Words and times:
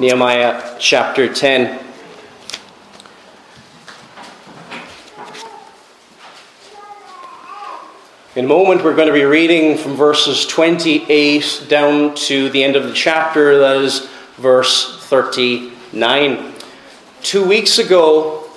Nehemiah 0.00 0.76
chapter 0.78 1.26
10. 1.34 1.84
In 8.36 8.44
a 8.44 8.48
moment, 8.48 8.84
we're 8.84 8.94
going 8.94 9.08
to 9.08 9.12
be 9.12 9.24
reading 9.24 9.76
from 9.76 9.96
verses 9.96 10.46
28 10.46 11.66
down 11.68 12.14
to 12.14 12.48
the 12.50 12.62
end 12.62 12.76
of 12.76 12.84
the 12.84 12.92
chapter, 12.92 13.58
that 13.58 13.78
is 13.78 14.08
verse 14.36 15.04
39. 15.08 16.54
Two 17.22 17.44
weeks 17.44 17.80
ago, 17.80 18.48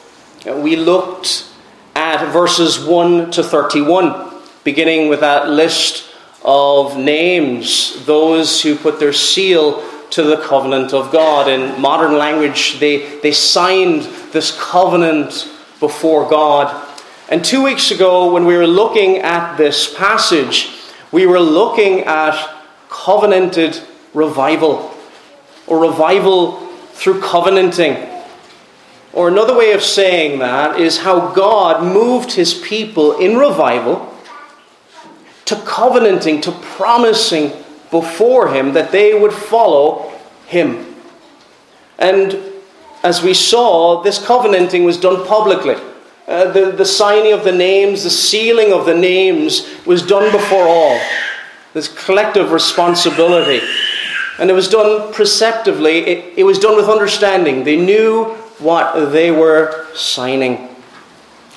uh, 0.48 0.56
we 0.58 0.76
looked 0.76 1.52
at 1.96 2.32
verses 2.32 2.80
1 2.80 3.32
to 3.32 3.42
31, 3.42 4.32
beginning 4.64 5.10
with 5.10 5.22
that 5.22 5.50
list 5.50 6.08
of 6.46 7.00
names, 7.00 8.06
those 8.06 8.62
who 8.62 8.76
put 8.76 9.00
their 9.00 9.14
seal 9.14 9.84
to 10.12 10.24
the 10.24 10.38
covenant 10.38 10.94
of 10.94 11.12
God. 11.12 11.48
In 11.48 11.80
modern 11.82 12.18
language, 12.18 12.80
they, 12.80 13.20
they 13.20 13.32
signed 13.32 14.04
this 14.32 14.58
covenant 14.62 15.50
before 15.80 16.30
God. 16.30 16.88
And 17.30 17.44
two 17.44 17.64
weeks 17.64 17.92
ago, 17.92 18.32
when 18.32 18.46
we 18.46 18.56
were 18.56 18.68
looking 18.68 19.18
at 19.20 19.56
this 19.56 19.94
passage, 19.94 20.70
we 21.12 21.26
were 21.26 21.40
looking 21.40 22.02
at 22.02 22.58
covenanted 22.90 23.82
revival, 24.14 24.94
or 25.66 25.80
revival 25.80 26.60
through 26.94 27.22
covenanting. 27.22 28.10
Or 29.14 29.28
another 29.28 29.58
way 29.58 29.72
of 29.74 29.82
saying 29.82 30.40
that 30.40 30.80
is 30.80 31.00
how 31.00 31.34
God 31.34 31.84
moved 31.84 32.34
his 32.34 32.54
people 32.54 33.18
in 33.18 33.38
revival 33.38 34.14
to 35.46 35.56
covenanting, 35.66 36.42
to 36.42 36.52
promising 36.52 37.52
before 37.92 38.54
him 38.54 38.74
that 38.74 38.92
they 38.92 39.14
would 39.14 39.34
follow 39.34 40.12
him. 40.48 40.96
And 42.00 42.40
as 43.04 43.22
we 43.22 43.34
saw, 43.34 44.02
this 44.02 44.24
covenanting 44.26 44.84
was 44.86 44.98
done 44.98 45.26
publicly. 45.28 45.76
Uh, 46.28 46.50
the, 46.52 46.72
the 46.72 46.86
signing 46.86 47.34
of 47.34 47.44
the 47.44 47.52
names, 47.52 48.04
the 48.04 48.10
sealing 48.10 48.72
of 48.72 48.86
the 48.86 48.96
names 48.96 49.68
was 49.86 50.06
done 50.06 50.32
before 50.32 50.68
all. 50.68 51.00
This 51.74 51.88
collective 51.88 52.52
responsibility. 52.52 53.66
And 54.40 54.50
it 54.50 54.54
was 54.54 54.70
done 54.70 55.14
preceptively, 55.14 56.00
it, 56.00 56.38
it 56.38 56.44
was 56.44 56.60
done 56.60 56.76
with 56.76 56.88
understanding. 56.88 57.64
They 57.64 57.76
knew 57.76 58.26
what 58.60 59.12
they 59.12 59.32
were 59.32 59.88
signing. 59.94 60.70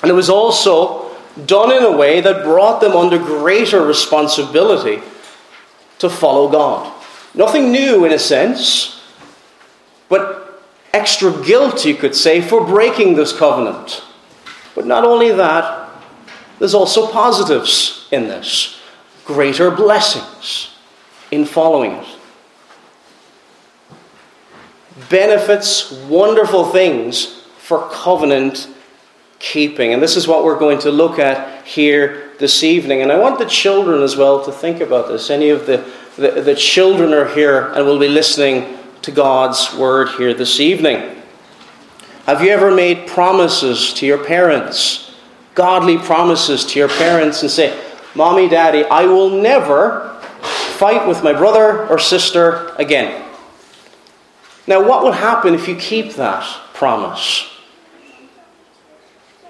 And 0.01 0.11
it 0.11 0.13
was 0.13 0.29
also 0.29 1.15
done 1.45 1.71
in 1.71 1.83
a 1.83 1.95
way 1.95 2.21
that 2.21 2.43
brought 2.43 2.81
them 2.81 2.93
under 2.93 3.17
greater 3.17 3.85
responsibility 3.85 5.01
to 6.07 6.15
follow 6.15 6.49
God. 6.49 6.91
Nothing 7.33 7.71
new 7.71 8.05
in 8.05 8.13
a 8.13 8.19
sense, 8.19 9.01
but 10.07 10.63
extra 10.93 11.31
guilt, 11.43 11.85
you 11.85 11.95
could 11.95 12.15
say, 12.15 12.41
for 12.41 12.65
breaking 12.65 13.15
this 13.15 13.37
covenant. 13.37 14.03
But 14.73 14.85
not 14.85 15.03
only 15.03 15.31
that, 15.31 15.89
there's 16.59 16.73
also 16.73 17.11
positives 17.11 18.07
in 18.11 18.27
this 18.27 18.81
greater 19.25 19.71
blessings 19.71 20.75
in 21.31 21.45
following 21.45 21.91
it. 21.91 22.07
Benefits, 25.09 25.91
wonderful 25.91 26.65
things 26.65 27.41
for 27.57 27.89
covenant 27.89 28.69
keeping. 29.39 29.93
And 29.93 30.01
this 30.01 30.15
is 30.15 30.27
what 30.27 30.45
we're 30.45 30.59
going 30.59 30.79
to 30.79 30.91
look 30.91 31.19
at 31.19 31.65
here 31.65 32.31
this 32.39 32.63
evening. 32.63 33.01
And 33.01 33.11
I 33.11 33.19
want 33.19 33.39
the 33.39 33.45
children 33.45 34.01
as 34.01 34.15
well 34.15 34.43
to 34.45 34.51
think 34.51 34.79
about 34.79 35.07
this. 35.07 35.29
Any 35.29 35.49
of 35.49 35.65
the, 35.65 35.85
the, 36.15 36.41
the 36.41 36.55
children 36.55 37.13
are 37.13 37.27
here 37.27 37.67
and 37.73 37.85
will 37.85 37.99
be 37.99 38.07
listening 38.07 38.77
to 39.01 39.11
God's 39.11 39.73
word 39.75 40.09
here 40.09 40.33
this 40.33 40.59
evening. 40.59 41.21
Have 42.25 42.41
you 42.41 42.49
ever 42.49 42.73
made 42.73 43.07
promises 43.07 43.93
to 43.93 44.05
your 44.05 44.23
parents? 44.23 45.15
Godly 45.53 45.97
promises 45.97 46.65
to 46.65 46.79
your 46.79 46.89
parents 46.89 47.41
and 47.41 47.51
say, 47.51 47.79
Mommy, 48.15 48.49
Daddy, 48.49 48.83
I 48.85 49.05
will 49.05 49.29
never 49.29 50.19
fight 50.77 51.07
with 51.07 51.23
my 51.23 51.33
brother 51.33 51.87
or 51.87 51.99
sister 51.99 52.73
again. 52.77 53.23
Now, 54.67 54.85
what 54.87 55.03
will 55.03 55.11
happen 55.11 55.53
if 55.53 55.67
you 55.67 55.75
keep 55.75 56.13
that 56.13 56.43
promise? 56.73 57.51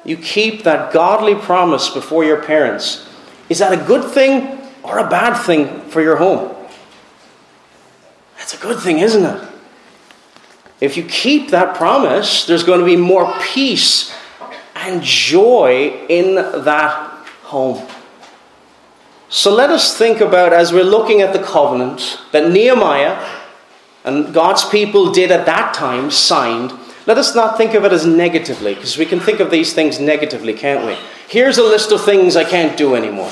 you 0.05 0.15
keep 0.15 0.63
that 0.63 0.93
godly 0.93 1.35
promise 1.35 1.89
before 1.89 2.23
your 2.23 2.41
parents, 2.41 3.09
is 3.49 3.59
that 3.59 3.73
a 3.73 3.87
good 3.87 4.09
thing 4.11 4.61
or 4.83 4.99
a 4.99 5.09
bad 5.09 5.33
thing 5.43 5.81
for 5.89 6.01
your 6.01 6.15
home? 6.15 6.54
That's 8.45 8.53
a 8.53 8.57
good 8.61 8.79
thing, 8.79 8.99
isn't 8.99 9.25
it? 9.25 9.49
If 10.79 10.97
you 10.97 11.03
keep 11.03 11.49
that 11.49 11.75
promise, 11.75 12.45
there's 12.45 12.63
going 12.63 12.79
to 12.79 12.85
be 12.85 12.95
more 12.95 13.33
peace 13.41 14.13
and 14.75 15.01
joy 15.01 16.05
in 16.07 16.35
that 16.35 17.25
home. 17.41 17.87
So 19.29 19.51
let 19.51 19.71
us 19.71 19.97
think 19.97 20.21
about, 20.21 20.53
as 20.53 20.71
we're 20.71 20.83
looking 20.83 21.21
at 21.21 21.33
the 21.33 21.41
covenant 21.41 22.19
that 22.33 22.51
Nehemiah 22.51 23.17
and 24.03 24.31
God's 24.31 24.63
people 24.63 25.11
did 25.11 25.31
at 25.31 25.47
that 25.47 25.73
time, 25.73 26.11
signed 26.11 26.71
let 27.07 27.17
us 27.17 27.33
not 27.33 27.57
think 27.57 27.73
of 27.73 27.83
it 27.83 27.91
as 27.91 28.05
negatively, 28.05 28.75
because 28.75 28.95
we 28.95 29.07
can 29.07 29.19
think 29.19 29.39
of 29.39 29.49
these 29.49 29.73
things 29.73 29.99
negatively, 29.99 30.53
can't 30.53 30.85
we? 30.85 30.95
Here's 31.27 31.57
a 31.57 31.63
list 31.63 31.91
of 31.91 32.05
things 32.05 32.35
I 32.35 32.43
can't 32.43 32.77
do 32.77 32.93
anymore. 32.93 33.31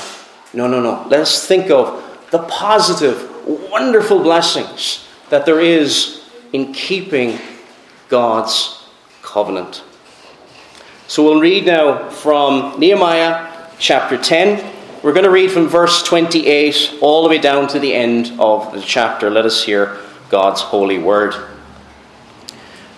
No, 0.52 0.66
no, 0.66 0.80
no. 0.80 1.06
Let 1.08 1.20
us 1.20 1.46
think 1.46 1.70
of 1.70 2.02
the 2.32 2.40
positive, 2.40 3.30
wonderful 3.46 4.22
blessings 4.22 5.06
that 5.30 5.46
there 5.46 5.60
is 5.60 6.22
in 6.52 6.72
keeping 6.72 7.38
God's 8.08 8.84
covenant. 9.22 9.82
So 11.06 11.24
we'll 11.24 11.40
read 11.40 11.66
now 11.66 12.08
from 12.08 12.78
Nehemiah 12.78 13.68
chapter 13.78 14.16
10. 14.16 14.72
We're 15.02 15.12
going 15.12 15.24
to 15.24 15.30
read 15.30 15.50
from 15.50 15.68
verse 15.68 16.02
28 16.02 16.98
all 17.00 17.22
the 17.22 17.28
way 17.28 17.38
down 17.38 17.68
to 17.68 17.78
the 17.78 17.92
end 17.92 18.32
of 18.38 18.72
the 18.72 18.80
chapter. 18.80 19.28
Let 19.28 19.44
us 19.44 19.64
hear 19.64 19.98
God's 20.30 20.62
holy 20.62 20.98
word. 20.98 21.34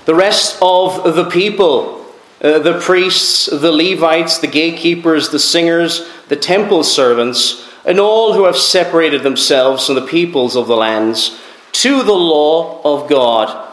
The 0.05 0.15
rest 0.15 0.59
of 0.63 1.17
the 1.17 1.29
people, 1.29 2.07
uh, 2.41 2.61
the 2.61 2.79
priests, 2.81 3.47
the 3.47 3.73
Levites, 3.73 4.39
the 4.39 4.47
gatekeepers, 4.47 5.31
the 5.31 5.41
singers, 5.41 6.09
the 6.29 6.37
temple 6.37 6.85
servants, 6.85 7.66
and 7.87 8.01
all 8.01 8.33
who 8.33 8.45
have 8.45 8.57
separated 8.57 9.23
themselves 9.23 9.87
from 9.87 9.95
the 9.95 10.07
peoples 10.07 10.57
of 10.57 10.67
the 10.67 10.77
lands, 10.77 11.41
to 11.73 12.03
the 12.03 12.13
law 12.13 12.83
of 12.83 13.09
God. 13.09 13.65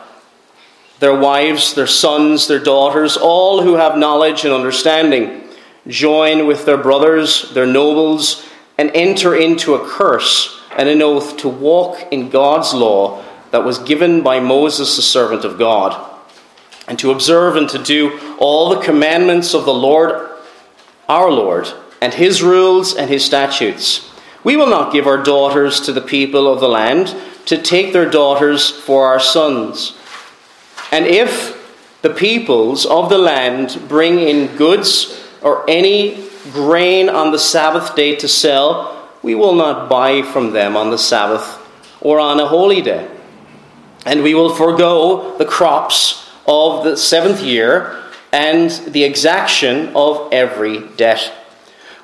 Their 0.99 1.17
wives, 1.17 1.73
their 1.73 1.87
sons, 1.87 2.47
their 2.47 2.59
daughters, 2.59 3.17
all 3.17 3.61
who 3.63 3.75
have 3.75 3.97
knowledge 3.97 4.45
and 4.45 4.53
understanding, 4.53 5.49
join 5.87 6.47
with 6.47 6.65
their 6.65 6.77
brothers, 6.77 7.51
their 7.53 7.65
nobles, 7.65 8.47
and 8.77 8.91
enter 8.93 9.35
into 9.35 9.75
a 9.75 9.85
curse 9.85 10.61
and 10.77 10.87
an 10.87 11.01
oath 11.01 11.37
to 11.37 11.49
walk 11.49 12.07
in 12.11 12.29
God's 12.29 12.73
law 12.73 13.23
that 13.51 13.65
was 13.65 13.79
given 13.79 14.23
by 14.23 14.39
Moses, 14.39 14.95
the 14.95 15.01
servant 15.01 15.43
of 15.43 15.57
God 15.57 16.11
and 16.87 16.99
to 16.99 17.11
observe 17.11 17.55
and 17.55 17.69
to 17.69 17.79
do 17.79 18.19
all 18.37 18.69
the 18.69 18.81
commandments 18.81 19.53
of 19.53 19.65
the 19.65 19.73
Lord 19.73 20.29
our 21.09 21.29
Lord, 21.29 21.67
and 22.03 22.15
his 22.15 22.43
rules 22.43 22.93
and 22.93 23.09
his 23.09 23.23
statutes. 23.23 24.11
We 24.43 24.57
will 24.57 24.67
not 24.67 24.91
give 24.91 25.07
our 25.07 25.23
daughters 25.23 25.79
to 25.85 25.93
the 25.93 26.01
people 26.01 26.51
of 26.51 26.59
the 26.59 26.67
land 26.67 27.15
to 27.45 27.57
take 27.61 27.93
their 27.93 28.09
daughters 28.09 28.69
for 28.69 29.07
our 29.07 29.21
sons. 29.21 29.95
And 30.91 31.05
if 31.05 31.57
the 32.01 32.09
peoples 32.09 32.85
of 32.85 33.09
the 33.09 33.17
land 33.17 33.81
bring 33.87 34.19
in 34.19 34.57
goods 34.57 35.17
or 35.41 35.63
any 35.69 36.27
grain 36.51 37.07
on 37.07 37.31
the 37.31 37.39
Sabbath 37.39 37.95
day 37.95 38.17
to 38.17 38.27
sell, 38.27 39.09
we 39.21 39.33
will 39.33 39.55
not 39.55 39.87
buy 39.89 40.23
from 40.23 40.51
them 40.51 40.75
on 40.75 40.89
the 40.89 40.97
Sabbath 40.97 41.57
or 42.01 42.19
on 42.19 42.37
a 42.37 42.47
holy 42.47 42.81
day. 42.81 43.09
And 44.05 44.23
we 44.23 44.33
will 44.33 44.53
forego 44.53 45.37
the 45.37 45.45
crops 45.45 46.29
of 46.45 46.83
the 46.83 46.97
seventh 46.97 47.41
year 47.41 48.03
and 48.33 48.69
the 48.91 49.05
exaction 49.05 49.95
of 49.95 50.33
every 50.33 50.85
debt. 50.97 51.31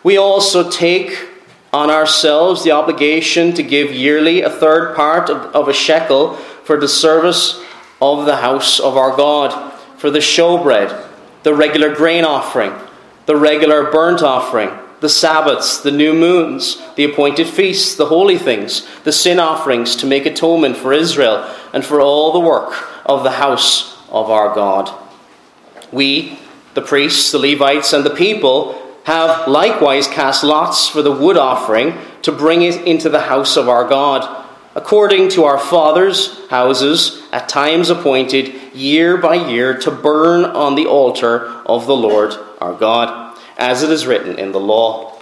We 0.04 0.18
also 0.18 0.70
take 0.70 1.28
on 1.72 1.90
ourselves 1.90 2.64
the 2.64 2.72
obligation 2.72 3.54
to 3.54 3.64
give 3.64 3.92
yearly 3.92 4.42
a 4.42 4.50
third 4.50 4.96
part 4.96 5.30
of, 5.30 5.56
of 5.56 5.68
a 5.68 5.74
shekel 5.74 6.36
for 6.64 6.80
the 6.80 6.88
service 6.88 7.62
of 8.02 8.26
the 8.26 8.38
house 8.38 8.80
of 8.80 8.98
our 8.98 9.16
God, 9.16 9.74
for 9.98 10.10
the 10.10 10.20
showbread, 10.20 11.06
the 11.44 11.54
regular 11.54 11.94
grain 11.94 12.24
offering, 12.24 12.74
the 13.26 13.36
regular 13.36 13.92
burnt 13.92 14.22
offering, 14.22 14.72
the 15.02 15.10
Sabbaths, 15.10 15.82
the 15.82 15.92
new 15.92 16.14
moons, 16.14 16.82
the 16.96 17.04
appointed 17.04 17.48
feasts, 17.48 17.96
the 17.96 18.08
holy 18.08 18.38
things, 18.38 18.88
the 19.04 19.12
sin 19.12 19.40
offerings 19.40 19.96
to 19.98 20.06
make 20.06 20.26
atonement 20.26 20.76
for 20.76 20.92
Israel, 20.92 21.50
and 21.74 21.86
for 21.86 22.02
all 22.02 22.34
the 22.34 22.40
work 22.40 22.74
of 23.06 23.24
the 23.24 23.32
house 23.32 23.98
of 24.10 24.30
our 24.30 24.54
God. 24.54 24.94
We, 25.92 26.40
the 26.74 26.82
priests, 26.82 27.32
the 27.32 27.40
Levites, 27.40 27.94
and 27.94 28.06
the 28.06 28.16
people, 28.16 28.89
have 29.10 29.48
likewise 29.48 30.06
cast 30.06 30.44
lots 30.44 30.88
for 30.88 31.02
the 31.02 31.12
wood 31.12 31.36
offering 31.36 31.98
to 32.22 32.32
bring 32.32 32.62
it 32.62 32.80
into 32.86 33.10
the 33.10 33.22
house 33.22 33.58
of 33.58 33.68
our 33.68 33.90
God, 33.90 34.46
according 34.76 35.30
to 35.30 35.46
our 35.46 35.58
fathers' 35.58 36.48
houses, 36.50 37.20
at 37.32 37.50
times 37.50 37.90
appointed 37.90 38.54
year 38.76 39.18
by 39.18 39.34
year 39.34 39.76
to 39.76 39.90
burn 39.90 40.46
on 40.46 40.76
the 40.76 40.86
altar 40.86 41.48
of 41.66 41.88
the 41.88 41.96
Lord 41.96 42.36
our 42.62 42.76
God, 42.76 43.36
as 43.58 43.82
it 43.82 43.90
is 43.90 44.06
written 44.06 44.38
in 44.38 44.52
the 44.52 44.60
law. 44.60 45.20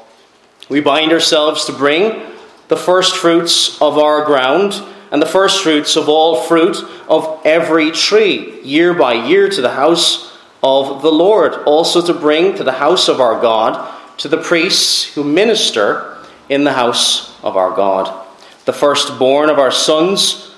We 0.68 0.82
bind 0.82 1.14
ourselves 1.14 1.64
to 1.68 1.72
bring 1.72 2.24
the 2.68 2.76
first 2.76 3.16
fruits 3.16 3.82
of 3.82 3.98
our 3.98 4.26
ground 4.26 4.74
and 5.14 5.22
the 5.22 5.26
first 5.26 5.64
fruits 5.64 5.96
of 5.96 6.10
all 6.10 6.42
fruit 6.42 6.76
of 7.08 7.40
every 7.46 7.92
tree, 7.92 8.62
year 8.64 8.94
by 8.94 9.14
year, 9.14 9.48
to 9.48 9.62
the 9.62 9.72
house 9.72 10.27
of 10.64 11.02
the 11.02 11.12
Lord, 11.12 11.54
also 11.66 12.06
to 12.06 12.14
bring 12.14 12.56
to 12.56 12.64
the 12.64 12.74
house 12.74 13.08
of 13.08 13.22
our 13.22 13.40
God, 13.40 13.94
to 14.18 14.28
the 14.28 14.38
priests 14.38 15.14
who 15.14 15.24
minister 15.24 16.18
in 16.50 16.64
the 16.64 16.74
house 16.74 17.40
of 17.44 17.56
our 17.56 17.76
God, 17.76 18.26
the 18.66 18.74
firstborn 18.74 19.50
of 19.50 19.60
our 19.60 19.72
sons 19.72 20.56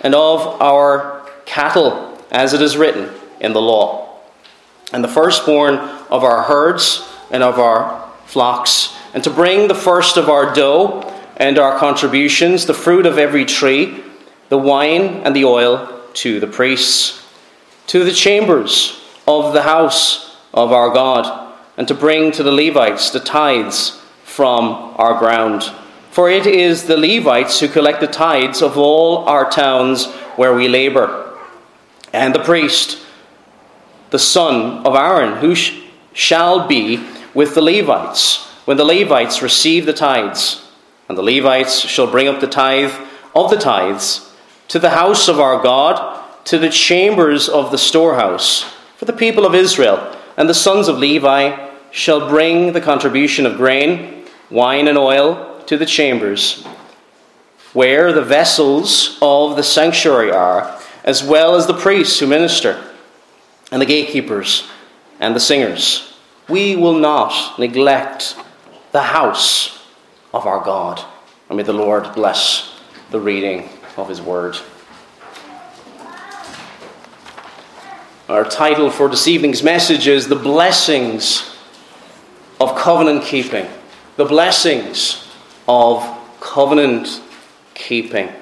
and 0.00 0.14
of 0.14 0.40
our 0.60 1.28
cattle, 1.44 2.18
as 2.30 2.54
it 2.54 2.62
is 2.62 2.76
written 2.76 3.10
in 3.40 3.52
the 3.52 3.60
law, 3.60 4.18
and 4.92 5.04
the 5.04 5.08
firstborn 5.08 5.74
of 5.74 6.24
our 6.24 6.42
herds 6.42 7.06
and 7.30 7.42
of 7.42 7.58
our 7.58 8.10
flocks, 8.26 8.96
and 9.12 9.22
to 9.22 9.30
bring 9.30 9.68
the 9.68 9.74
first 9.74 10.16
of 10.16 10.28
our 10.28 10.54
dough 10.54 11.02
and 11.36 11.58
our 11.58 11.78
contributions, 11.78 12.64
the 12.64 12.74
fruit 12.74 13.06
of 13.06 13.18
every 13.18 13.44
tree, 13.44 14.02
the 14.48 14.58
wine 14.58 15.22
and 15.24 15.36
the 15.36 15.44
oil 15.44 16.00
to 16.14 16.40
the 16.40 16.46
priests, 16.46 17.26
to 17.86 18.04
the 18.04 18.12
chambers 18.12 19.03
of 19.26 19.52
the 19.52 19.62
house 19.62 20.36
of 20.52 20.72
our 20.72 20.90
God, 20.90 21.52
and 21.76 21.88
to 21.88 21.94
bring 21.94 22.32
to 22.32 22.42
the 22.42 22.52
Levites 22.52 23.10
the 23.10 23.20
tithes 23.20 24.00
from 24.24 24.94
our 24.96 25.18
ground. 25.18 25.62
For 26.10 26.30
it 26.30 26.46
is 26.46 26.84
the 26.84 26.96
Levites 26.96 27.60
who 27.60 27.68
collect 27.68 28.00
the 28.00 28.06
tithes 28.06 28.62
of 28.62 28.78
all 28.78 29.24
our 29.26 29.50
towns 29.50 30.06
where 30.36 30.54
we 30.54 30.68
labor. 30.68 31.38
And 32.12 32.34
the 32.34 32.44
priest, 32.44 33.04
the 34.10 34.18
son 34.18 34.86
of 34.86 34.94
Aaron, 34.94 35.38
who 35.38 35.54
sh- 35.54 35.80
shall 36.12 36.68
be 36.68 37.04
with 37.34 37.54
the 37.54 37.62
Levites 37.62 38.46
when 38.64 38.76
the 38.76 38.84
Levites 38.84 39.42
receive 39.42 39.86
the 39.86 39.92
tithes 39.92 40.64
and 41.08 41.18
the 41.18 41.22
Levites 41.22 41.80
shall 41.80 42.10
bring 42.10 42.28
up 42.28 42.40
the 42.40 42.46
tithe 42.46 42.92
of 43.34 43.50
the 43.50 43.56
tithes 43.56 44.32
to 44.68 44.78
the 44.78 44.90
house 44.90 45.28
of 45.28 45.38
our 45.38 45.62
God, 45.62 46.22
to 46.44 46.58
the 46.58 46.70
chambers 46.70 47.48
of 47.48 47.70
the 47.70 47.78
storehouse, 47.78 48.73
for 49.04 49.12
the 49.12 49.18
people 49.18 49.44
of 49.44 49.54
Israel. 49.54 50.16
And 50.38 50.48
the 50.48 50.54
sons 50.54 50.88
of 50.88 50.98
Levi 50.98 51.70
shall 51.90 52.28
bring 52.28 52.72
the 52.72 52.80
contribution 52.80 53.44
of 53.44 53.58
grain, 53.58 54.24
wine, 54.50 54.88
and 54.88 54.96
oil 54.96 55.62
to 55.66 55.76
the 55.76 55.86
chambers, 55.86 56.64
where 57.74 58.12
the 58.12 58.22
vessels 58.22 59.18
of 59.20 59.56
the 59.56 59.62
sanctuary 59.62 60.30
are, 60.30 60.80
as 61.04 61.22
well 61.22 61.54
as 61.54 61.66
the 61.66 61.74
priests 61.74 62.18
who 62.18 62.26
minister, 62.26 62.82
and 63.70 63.82
the 63.82 63.86
gatekeepers, 63.86 64.68
and 65.20 65.36
the 65.36 65.40
singers. 65.40 66.16
We 66.48 66.74
will 66.74 66.98
not 66.98 67.58
neglect 67.58 68.36
the 68.92 69.02
house 69.02 69.86
of 70.32 70.46
our 70.46 70.64
God. 70.64 71.04
And 71.48 71.58
may 71.58 71.62
the 71.62 71.72
Lord 71.72 72.14
bless 72.14 72.80
the 73.10 73.20
reading 73.20 73.68
of 73.98 74.08
his 74.08 74.22
word. 74.22 74.56
Our 78.26 78.46
title 78.46 78.88
for 78.88 79.10
this 79.10 79.28
evening's 79.28 79.62
message 79.62 80.08
is 80.08 80.28
The 80.28 80.34
Blessings 80.34 81.54
of 82.58 82.74
Covenant 82.74 83.22
Keeping. 83.22 83.68
The 84.16 84.24
Blessings 84.24 85.30
of 85.68 86.02
Covenant 86.40 87.20
Keeping. 87.74 88.32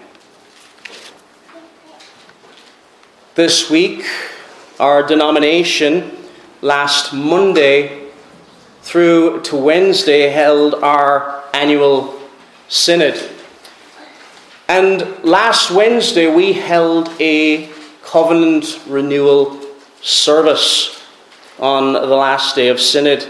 This 3.35 3.69
week, 3.69 4.07
our 4.79 5.05
denomination 5.05 6.17
last 6.61 7.13
Monday 7.13 8.09
through 8.83 9.43
to 9.43 9.57
Wednesday 9.57 10.29
held 10.29 10.75
our 10.75 11.43
annual 11.53 12.21
synod. 12.69 13.21
And 14.69 15.25
last 15.25 15.73
Wednesday 15.73 16.33
we 16.33 16.53
held 16.53 17.11
a 17.19 17.69
covenant 18.05 18.81
renewal 18.87 19.62
service 20.03 21.01
on 21.59 21.93
the 21.93 22.07
last 22.07 22.57
day 22.57 22.69
of 22.69 22.81
synod. 22.81 23.27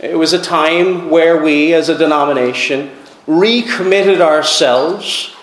It 0.00 0.18
was 0.18 0.32
a 0.32 0.42
time 0.42 1.10
where 1.10 1.42
we, 1.42 1.72
as 1.74 1.88
a 1.88 1.96
denomination, 1.96 2.90
recommitted 3.26 4.20
ourselves 4.20 5.34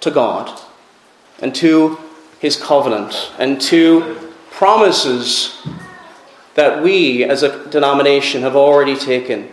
to 0.00 0.10
God 0.10 0.60
and 1.40 1.54
to 1.56 1.98
His 2.40 2.56
covenant 2.56 3.30
and 3.38 3.60
to 3.62 4.32
promises 4.50 5.62
that 6.54 6.82
we, 6.82 7.24
as 7.24 7.42
a 7.42 7.68
denomination, 7.68 8.42
have 8.42 8.56
already 8.56 8.96
taken 8.96 9.48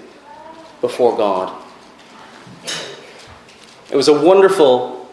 before 0.81 1.15
God. 1.15 1.63
It 3.91 3.95
was 3.95 4.07
a 4.07 4.13
wonderful 4.13 5.09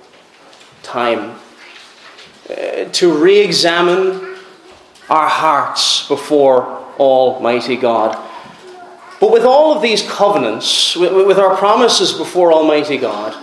time 0.82 1.38
uh, 2.50 2.84
to 2.84 3.12
re 3.12 3.38
examine 3.38 4.33
our 5.08 5.28
hearts 5.28 6.08
before 6.08 6.64
Almighty 6.98 7.76
God. 7.76 8.16
But 9.20 9.32
with 9.32 9.44
all 9.44 9.74
of 9.74 9.82
these 9.82 10.02
covenants, 10.02 10.96
with, 10.96 11.38
our 11.38 11.56
promises 11.56 12.12
before 12.12 12.52
Almighty 12.52 12.98
God, 12.98 13.34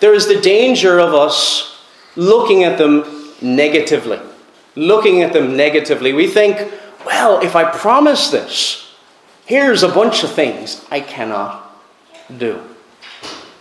there 0.00 0.14
is 0.14 0.26
the 0.26 0.40
danger 0.40 0.98
of 0.98 1.14
us 1.14 1.80
looking 2.16 2.64
at 2.64 2.78
them 2.78 3.04
negatively. 3.40 4.20
Looking 4.74 5.22
at 5.22 5.32
them 5.32 5.56
negatively. 5.56 6.12
We 6.12 6.26
think, 6.26 6.72
well, 7.06 7.40
if 7.40 7.56
I 7.56 7.70
promise 7.70 8.30
this, 8.30 8.94
here's 9.46 9.82
a 9.82 9.88
bunch 9.88 10.24
of 10.24 10.32
things 10.32 10.84
I 10.90 11.00
cannot 11.00 11.80
do. 12.36 12.60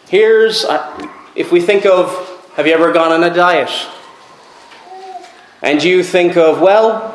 Here's, 0.07 0.65
if 1.35 1.51
we 1.51 1.61
think 1.61 1.85
of, 1.85 2.09
have 2.55 2.67
you 2.67 2.73
ever 2.73 2.91
gone 2.91 3.11
on 3.11 3.23
a 3.23 3.33
diet? 3.33 3.71
And 5.61 5.81
you 5.83 6.03
think 6.03 6.35
of, 6.35 6.59
well, 6.59 7.10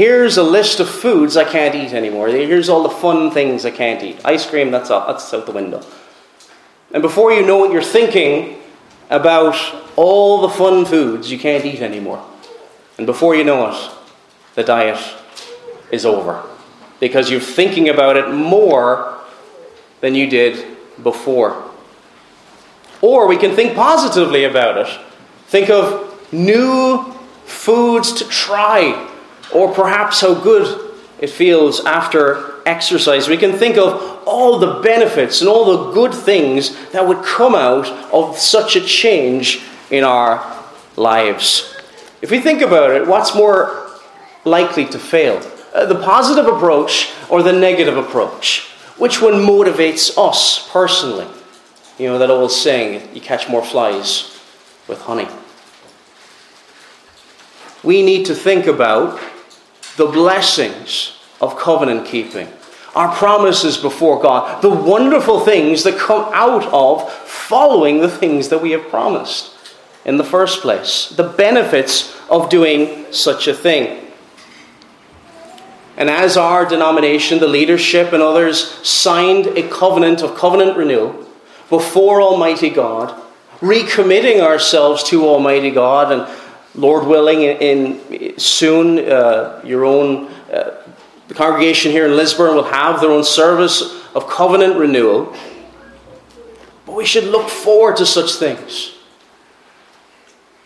here's 0.00 0.38
a 0.38 0.42
list 0.42 0.80
of 0.80 0.88
foods 0.88 1.36
I 1.36 1.44
can't 1.44 1.74
eat 1.74 1.92
anymore. 1.92 2.28
Here's 2.28 2.70
all 2.70 2.82
the 2.82 2.88
fun 2.88 3.30
things 3.30 3.66
I 3.66 3.70
can't 3.70 4.02
eat. 4.02 4.18
Ice 4.24 4.48
cream, 4.48 4.70
that's 4.70 4.90
out, 4.90 5.06
that's 5.06 5.34
out 5.34 5.44
the 5.44 5.52
window. 5.52 5.82
And 6.90 7.02
before 7.02 7.32
you 7.32 7.44
know 7.44 7.66
it, 7.66 7.72
you're 7.72 7.82
thinking 7.82 8.62
about 9.10 9.54
all 9.96 10.40
the 10.40 10.48
fun 10.48 10.86
foods 10.86 11.30
you 11.30 11.38
can't 11.38 11.66
eat 11.66 11.82
anymore. 11.82 12.26
And 12.96 13.06
before 13.06 13.34
you 13.36 13.44
know 13.44 13.70
it, 13.70 13.90
the 14.54 14.64
diet 14.64 14.98
is 15.92 16.06
over. 16.06 16.44
Because 16.98 17.30
you're 17.30 17.38
thinking 17.38 17.90
about 17.90 18.16
it 18.16 18.30
more 18.30 19.20
than 20.00 20.14
you 20.14 20.30
did 20.30 20.78
before. 21.02 21.70
Or 23.02 23.28
we 23.28 23.36
can 23.36 23.54
think 23.54 23.76
positively 23.76 24.44
about 24.44 24.78
it. 24.78 25.00
Think 25.48 25.68
of 25.68 26.32
new 26.32 27.12
foods 27.44 28.14
to 28.14 28.24
try, 28.28 29.09
or 29.52 29.72
perhaps 29.72 30.20
how 30.20 30.34
good 30.34 30.92
it 31.18 31.30
feels 31.30 31.84
after 31.84 32.66
exercise. 32.66 33.28
We 33.28 33.36
can 33.36 33.52
think 33.52 33.76
of 33.76 34.22
all 34.26 34.58
the 34.58 34.80
benefits 34.80 35.40
and 35.40 35.48
all 35.48 35.64
the 35.64 35.92
good 35.92 36.14
things 36.14 36.76
that 36.92 37.06
would 37.06 37.24
come 37.24 37.54
out 37.54 37.88
of 38.12 38.38
such 38.38 38.76
a 38.76 38.80
change 38.80 39.62
in 39.90 40.04
our 40.04 40.44
lives. 40.96 41.74
If 42.22 42.30
we 42.30 42.40
think 42.40 42.62
about 42.62 42.90
it, 42.90 43.06
what's 43.06 43.34
more 43.34 43.90
likely 44.44 44.86
to 44.86 44.98
fail? 44.98 45.42
Uh, 45.74 45.86
the 45.86 45.94
positive 45.94 46.46
approach 46.46 47.12
or 47.28 47.42
the 47.42 47.52
negative 47.52 47.96
approach? 47.96 48.66
Which 48.98 49.22
one 49.22 49.34
motivates 49.34 50.16
us 50.18 50.68
personally? 50.70 51.26
You 51.98 52.08
know, 52.08 52.18
that 52.18 52.30
old 52.30 52.50
saying, 52.50 53.14
you 53.14 53.20
catch 53.20 53.48
more 53.48 53.64
flies 53.64 54.38
with 54.88 55.00
honey. 55.02 55.28
We 57.82 58.02
need 58.02 58.26
to 58.26 58.34
think 58.34 58.66
about 58.66 59.18
the 60.00 60.06
blessings 60.06 61.12
of 61.42 61.58
covenant 61.58 62.06
keeping, 62.06 62.48
our 62.94 63.14
promises 63.14 63.76
before 63.76 64.18
God, 64.18 64.62
the 64.62 64.70
wonderful 64.70 65.40
things 65.40 65.82
that 65.82 65.98
come 65.98 66.26
out 66.32 66.64
of 66.72 67.12
following 67.12 68.00
the 68.00 68.08
things 68.08 68.48
that 68.48 68.62
we 68.62 68.70
have 68.70 68.88
promised 68.88 69.54
in 70.06 70.16
the 70.16 70.24
first 70.24 70.62
place, 70.62 71.10
the 71.10 71.28
benefits 71.28 72.18
of 72.30 72.48
doing 72.48 73.12
such 73.12 73.46
a 73.46 73.52
thing. 73.52 74.10
And 75.98 76.08
as 76.08 76.38
our 76.38 76.64
denomination, 76.64 77.38
the 77.38 77.46
leadership, 77.46 78.14
and 78.14 78.22
others 78.22 78.88
signed 78.88 79.48
a 79.48 79.68
covenant 79.68 80.22
of 80.22 80.34
covenant 80.34 80.78
renewal 80.78 81.28
before 81.68 82.22
Almighty 82.22 82.70
God, 82.70 83.22
recommitting 83.60 84.40
ourselves 84.40 85.02
to 85.10 85.28
Almighty 85.28 85.70
God, 85.70 86.10
and 86.10 86.49
Lord 86.74 87.06
willing, 87.06 87.42
in, 87.42 88.00
in 88.10 88.38
soon 88.38 88.98
uh, 88.98 89.60
your 89.64 89.84
own 89.84 90.26
uh, 90.52 90.82
the 91.28 91.34
congregation 91.34 91.92
here 91.92 92.06
in 92.06 92.16
Lisburn 92.16 92.56
will 92.56 92.64
have 92.64 93.00
their 93.00 93.10
own 93.10 93.22
service 93.22 94.04
of 94.14 94.28
covenant 94.28 94.76
renewal. 94.76 95.34
But 96.86 96.96
we 96.96 97.04
should 97.04 97.24
look 97.24 97.48
forward 97.48 97.96
to 97.98 98.06
such 98.06 98.32
things. 98.32 98.96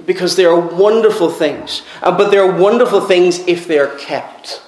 because 0.07 0.37
they 0.37 0.45
are 0.45 0.59
wonderful 0.59 1.31
things. 1.31 1.83
Uh, 2.03 2.17
but 2.17 2.31
they 2.31 2.39
are 2.39 2.51
wonderful 2.51 3.01
things 3.01 3.41
if 3.47 3.67
they 3.67 3.79
are 3.79 3.95
kept. 3.97 4.63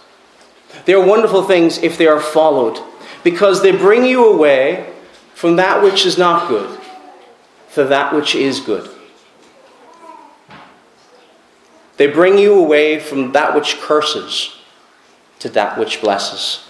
They 0.84 0.94
are 0.94 1.04
wonderful 1.04 1.42
things 1.42 1.78
if 1.78 1.98
they 1.98 2.06
are 2.06 2.20
followed, 2.20 2.80
because 3.24 3.62
they 3.62 3.72
bring 3.72 4.04
you 4.04 4.32
away 4.32 4.92
from 5.34 5.56
that 5.56 5.82
which 5.82 6.06
is 6.06 6.16
not 6.16 6.48
good 6.48 6.78
to 7.74 7.84
that 7.84 8.14
which 8.14 8.34
is 8.34 8.60
good. 8.60 8.88
They 11.96 12.06
bring 12.06 12.38
you 12.38 12.58
away 12.58 12.98
from 12.98 13.32
that 13.32 13.54
which 13.54 13.80
curses 13.80 14.56
to 15.38 15.48
that 15.50 15.78
which 15.78 16.00
blesses. 16.00 16.66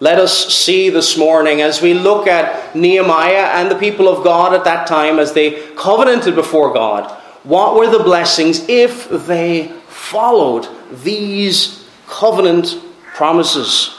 Let 0.00 0.18
us 0.18 0.54
see 0.54 0.90
this 0.90 1.18
morning 1.18 1.60
as 1.60 1.82
we 1.82 1.92
look 1.92 2.28
at 2.28 2.76
Nehemiah 2.76 3.50
and 3.54 3.68
the 3.68 3.74
people 3.74 4.08
of 4.08 4.22
God 4.22 4.54
at 4.54 4.62
that 4.64 4.86
time 4.86 5.18
as 5.18 5.32
they 5.32 5.72
covenanted 5.74 6.36
before 6.36 6.72
God, 6.72 7.10
what 7.42 7.74
were 7.74 7.90
the 7.90 8.04
blessings 8.04 8.68
if 8.68 9.08
they 9.26 9.68
followed 9.88 10.68
these 11.02 11.84
covenant 12.06 12.80
promises 13.14 13.98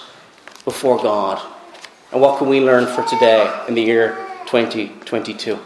before 0.64 1.02
God? 1.02 1.46
And 2.14 2.22
what 2.22 2.38
can 2.38 2.48
we 2.48 2.62
learn 2.62 2.88
for 2.88 3.04
today 3.04 3.66
in 3.68 3.74
the 3.74 3.82
year 3.82 4.16
2022? 4.46 5.60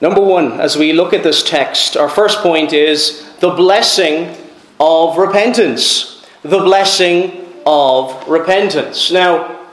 Number 0.00 0.20
one, 0.20 0.60
as 0.60 0.76
we 0.76 0.92
look 0.92 1.14
at 1.14 1.22
this 1.22 1.42
text, 1.42 1.96
our 1.96 2.08
first 2.08 2.38
point 2.40 2.72
is 2.72 3.26
the 3.40 3.50
blessing 3.50 4.36
of 4.78 5.16
repentance. 5.16 6.26
The 6.42 6.58
blessing 6.58 7.46
of 7.64 8.28
repentance. 8.28 9.10
Now, 9.10 9.66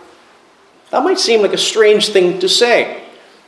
that 0.91 1.03
might 1.03 1.19
seem 1.19 1.41
like 1.41 1.53
a 1.53 1.57
strange 1.57 2.09
thing 2.09 2.39
to 2.39 2.47
say. 2.47 3.03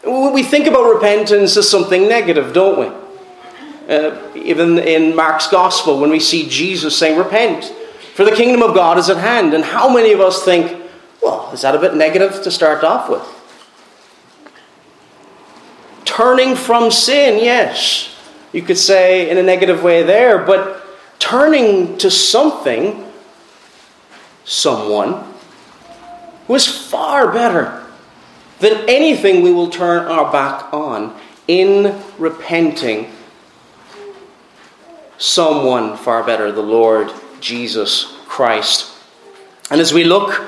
We 0.05 0.44
think 0.44 0.67
about 0.67 0.94
repentance 0.94 1.55
as 1.58 1.70
something 1.70 2.08
negative, 2.08 2.53
don't 2.53 2.79
we? 2.79 3.94
Uh, 3.94 4.20
even 4.36 4.77
in 4.79 5.15
Mark's 5.15 5.48
Gospel, 5.48 6.00
when 6.00 6.10
we 6.10 6.20
see 6.20 6.50
Jesus 6.50 6.98
saying, 6.98 7.17
Repent, 7.17 7.65
for 8.15 8.25
the 8.25 8.32
kingdom 8.32 8.63
of 8.63 8.75
God 8.75 8.98
is 8.98 9.10
at 9.10 9.17
hand. 9.17 9.53
And 9.53 9.63
how 9.63 9.94
many 9.94 10.12
of 10.12 10.20
us 10.20 10.44
think, 10.44 10.89
well, 11.22 11.50
is 11.53 11.62
that 11.62 11.75
a 11.75 11.79
bit 11.79 11.96
negative 11.96 12.41
to 12.44 12.51
start 12.51 12.84
off 12.84 13.10
with? 13.10 13.35
Turning 16.15 16.55
from 16.55 16.89
sin, 16.91 17.43
yes, 17.43 18.10
you 18.53 18.62
could 18.62 18.77
say 18.77 19.29
in 19.29 19.38
a 19.38 19.43
negative 19.43 19.84
way 19.84 20.01
there, 20.01 20.38
but 20.45 20.81
turning 21.19 21.98
to 21.98 22.10
something, 22.10 23.03
someone, 24.45 25.22
who 26.48 26.55
is 26.55 26.65
far 26.65 27.34
better 27.34 27.86
than 28.60 28.88
anything 28.88 29.41
we 29.41 29.51
will 29.51 29.69
turn 29.69 30.05
our 30.05 30.31
back 30.31 30.74
on 30.74 31.13
in 31.50 32.01
repenting. 32.17 33.12
Someone 35.17 35.98
far 35.98 36.24
better, 36.24 36.50
the 36.50 36.62
Lord 36.62 37.12
Jesus 37.41 38.17
Christ. 38.25 38.89
And 39.69 39.81
as 39.81 39.93
we 39.93 40.05
look 40.05 40.48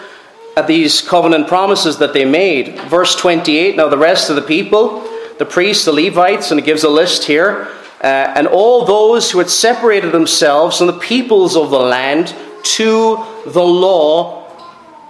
at 0.55 0.67
these 0.67 1.01
covenant 1.01 1.49
promises 1.49 1.97
that 1.97 2.13
they 2.13 2.23
made, 2.23 2.79
verse 2.83 3.17
28 3.17 3.75
now 3.75 3.89
the 3.89 3.97
rest 3.97 4.29
of 4.29 4.37
the 4.37 4.41
people 4.41 5.06
the 5.37 5.45
priests, 5.45 5.85
the 5.85 5.91
Levites, 5.91 6.51
and 6.51 6.59
it 6.59 6.65
gives 6.65 6.83
a 6.83 6.89
list 6.89 7.25
here, 7.25 7.67
uh, 8.01 8.33
and 8.35 8.47
all 8.47 8.85
those 8.85 9.31
who 9.31 9.39
had 9.39 9.49
separated 9.49 10.11
themselves 10.11 10.77
from 10.77 10.87
the 10.87 10.99
peoples 10.99 11.55
of 11.55 11.69
the 11.69 11.79
land 11.79 12.35
to 12.63 13.23
the 13.45 13.63
law 13.63 14.51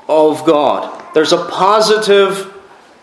of 0.07 0.45
God. 0.45 1.13
There's 1.13 1.33
a 1.33 1.45
positive 1.45 2.53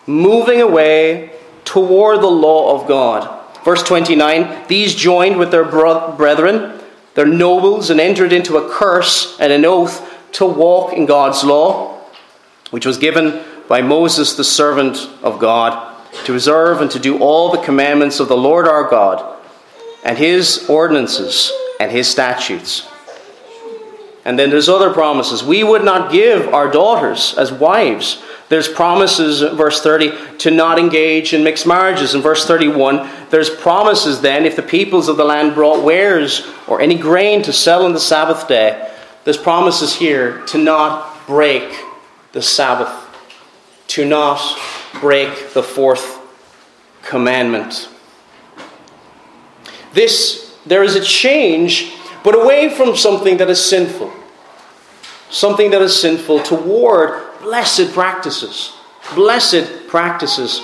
moving 0.07 0.61
away 0.61 1.33
toward 1.64 2.21
the 2.21 2.31
law 2.31 2.81
of 2.81 2.87
God. 2.87 3.43
Verse 3.64 3.83
29 3.83 4.66
These 4.69 4.95
joined 4.95 5.38
with 5.38 5.50
their 5.50 5.64
brethren, 5.64 6.81
their 7.14 7.26
nobles, 7.26 7.90
and 7.90 8.00
entered 8.00 8.33
into 8.33 8.57
a 8.57 8.71
curse 8.71 9.38
and 9.40 9.52
an 9.52 9.64
oath 9.64 10.11
to 10.33 10.47
walk 10.47 10.93
in 10.93 11.07
God's 11.07 11.45
law, 11.45 12.00
which 12.71 12.87
was 12.87 12.99
given 12.99 13.43
by 13.69 13.81
Moses, 13.81 14.35
the 14.35 14.45
servant 14.45 15.09
of 15.23 15.38
God 15.38 15.93
to 16.25 16.35
observe 16.35 16.80
and 16.80 16.90
to 16.90 16.99
do 16.99 17.18
all 17.18 17.50
the 17.50 17.62
commandments 17.62 18.21
of 18.21 18.28
the 18.28 18.37
Lord 18.37 18.66
our 18.66 18.88
God, 18.88 19.38
and 20.04 20.18
his 20.18 20.68
ordinances 20.68 21.52
and 21.80 21.90
his 21.90 22.09
statutes. 22.09 22.88
And 24.25 24.38
then 24.38 24.50
there's 24.50 24.68
other 24.68 24.92
promises. 24.92 25.42
We 25.42 25.64
would 25.64 25.85
not 25.85 26.11
give 26.11 26.52
our 26.54 26.71
daughters 26.71 27.35
as 27.37 27.52
wives. 27.52 28.23
There's 28.49 28.68
promises, 28.68 29.40
verse 29.40 29.83
30, 29.83 30.38
to 30.38 30.50
not 30.50 30.78
engage 30.78 31.35
in 31.35 31.44
mixed 31.44 31.66
marriages. 31.66 32.14
In 32.14 32.21
verse 32.21 32.47
31, 32.47 33.09
there's 33.30 33.50
promises 33.50 34.21
then, 34.21 34.44
if 34.44 34.56
the 34.56 34.62
peoples 34.62 35.09
of 35.09 35.16
the 35.16 35.25
land 35.25 35.54
brought 35.54 35.85
wares 35.85 36.47
or 36.66 36.80
any 36.80 36.97
grain 36.97 37.42
to 37.42 37.52
sell 37.52 37.85
on 37.85 37.92
the 37.92 38.00
Sabbath 38.00 38.47
day, 38.49 38.90
there's 39.25 39.38
promises 39.38 39.94
here 39.97 40.44
to 40.47 40.59
not 40.59 41.26
break 41.26 41.75
the 42.33 42.42
Sabbath, 42.42 42.92
to 43.88 44.04
not 44.04 44.38
break 45.00 45.52
the 45.52 45.62
fourth 45.62 46.20
commandment. 47.02 47.88
This, 49.92 50.56
there 50.66 50.82
is 50.82 50.96
a 50.96 51.04
change, 51.04 51.92
but 52.22 52.34
away 52.34 52.68
from 52.68 52.96
something 52.96 53.36
that 53.36 53.48
is 53.48 53.64
sinful. 53.64 54.12
Something 55.30 55.70
that 55.70 55.82
is 55.82 55.98
sinful 56.00 56.40
toward 56.40 57.20
blessed 57.40 57.92
practices. 57.92 58.72
Blessed 59.14 59.88
practices. 59.88 60.60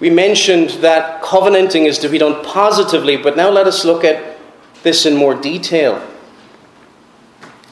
We 0.00 0.08
mentioned 0.08 0.70
that 0.80 1.22
covenanting 1.22 1.84
is 1.84 1.98
to 1.98 2.08
be 2.08 2.16
done 2.16 2.42
positively, 2.42 3.18
but 3.18 3.36
now 3.36 3.50
let 3.50 3.66
us 3.66 3.84
look 3.84 4.02
at 4.02 4.38
this 4.82 5.04
in 5.04 5.14
more 5.14 5.34
detail. 5.34 6.02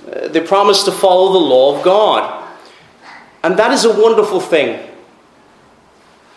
Uh, 0.06 0.28
they 0.28 0.40
promise 0.40 0.82
to 0.84 0.92
follow 0.92 1.32
the 1.32 1.38
law 1.38 1.78
of 1.78 1.82
God. 1.82 2.37
And 3.42 3.58
that 3.58 3.72
is 3.72 3.84
a 3.84 4.00
wonderful 4.00 4.40
thing 4.40 4.88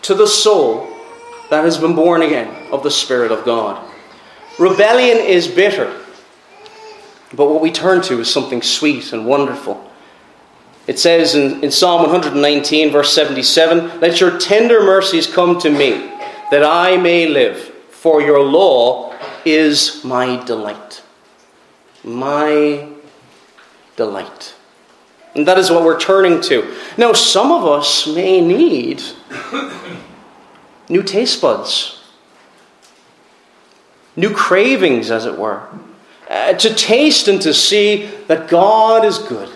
to 0.03 0.13
the 0.13 0.27
soul 0.27 0.87
that 1.49 1.63
has 1.63 1.77
been 1.77 1.95
born 1.95 2.21
again 2.21 2.71
of 2.71 2.83
the 2.83 2.91
Spirit 2.91 3.31
of 3.31 3.43
God. 3.45 3.87
Rebellion 4.59 5.17
is 5.17 5.47
bitter, 5.47 6.01
but 7.33 7.49
what 7.49 7.61
we 7.61 7.71
turn 7.71 8.01
to 8.03 8.19
is 8.19 8.31
something 8.31 8.61
sweet 8.61 9.13
and 9.13 9.25
wonderful. 9.25 9.89
It 10.87 10.99
says 10.99 11.35
in, 11.35 11.63
in 11.63 11.71
Psalm 11.71 12.01
119, 12.01 12.91
verse 12.91 13.13
77 13.13 13.99
Let 13.99 14.19
your 14.19 14.37
tender 14.39 14.83
mercies 14.83 15.27
come 15.27 15.59
to 15.59 15.69
me, 15.69 15.91
that 16.51 16.63
I 16.63 16.97
may 16.97 17.27
live, 17.27 17.57
for 17.89 18.21
your 18.21 18.41
law 18.41 19.13
is 19.45 20.03
my 20.03 20.43
delight. 20.43 21.03
My 22.03 22.87
delight. 23.95 24.55
And 25.35 25.47
that 25.47 25.57
is 25.57 25.71
what 25.71 25.83
we're 25.83 25.99
turning 25.99 26.41
to. 26.41 26.75
Now, 26.97 27.13
some 27.13 27.51
of 27.51 27.65
us 27.65 28.05
may 28.07 28.41
need 28.41 29.01
new 30.89 31.03
taste 31.03 31.41
buds, 31.41 32.03
new 34.15 34.33
cravings, 34.33 35.09
as 35.09 35.25
it 35.25 35.37
were, 35.37 35.67
uh, 36.29 36.53
to 36.53 36.73
taste 36.73 37.27
and 37.27 37.41
to 37.41 37.53
see 37.53 38.07
that 38.27 38.49
God 38.49 39.05
is 39.05 39.19
good. 39.19 39.49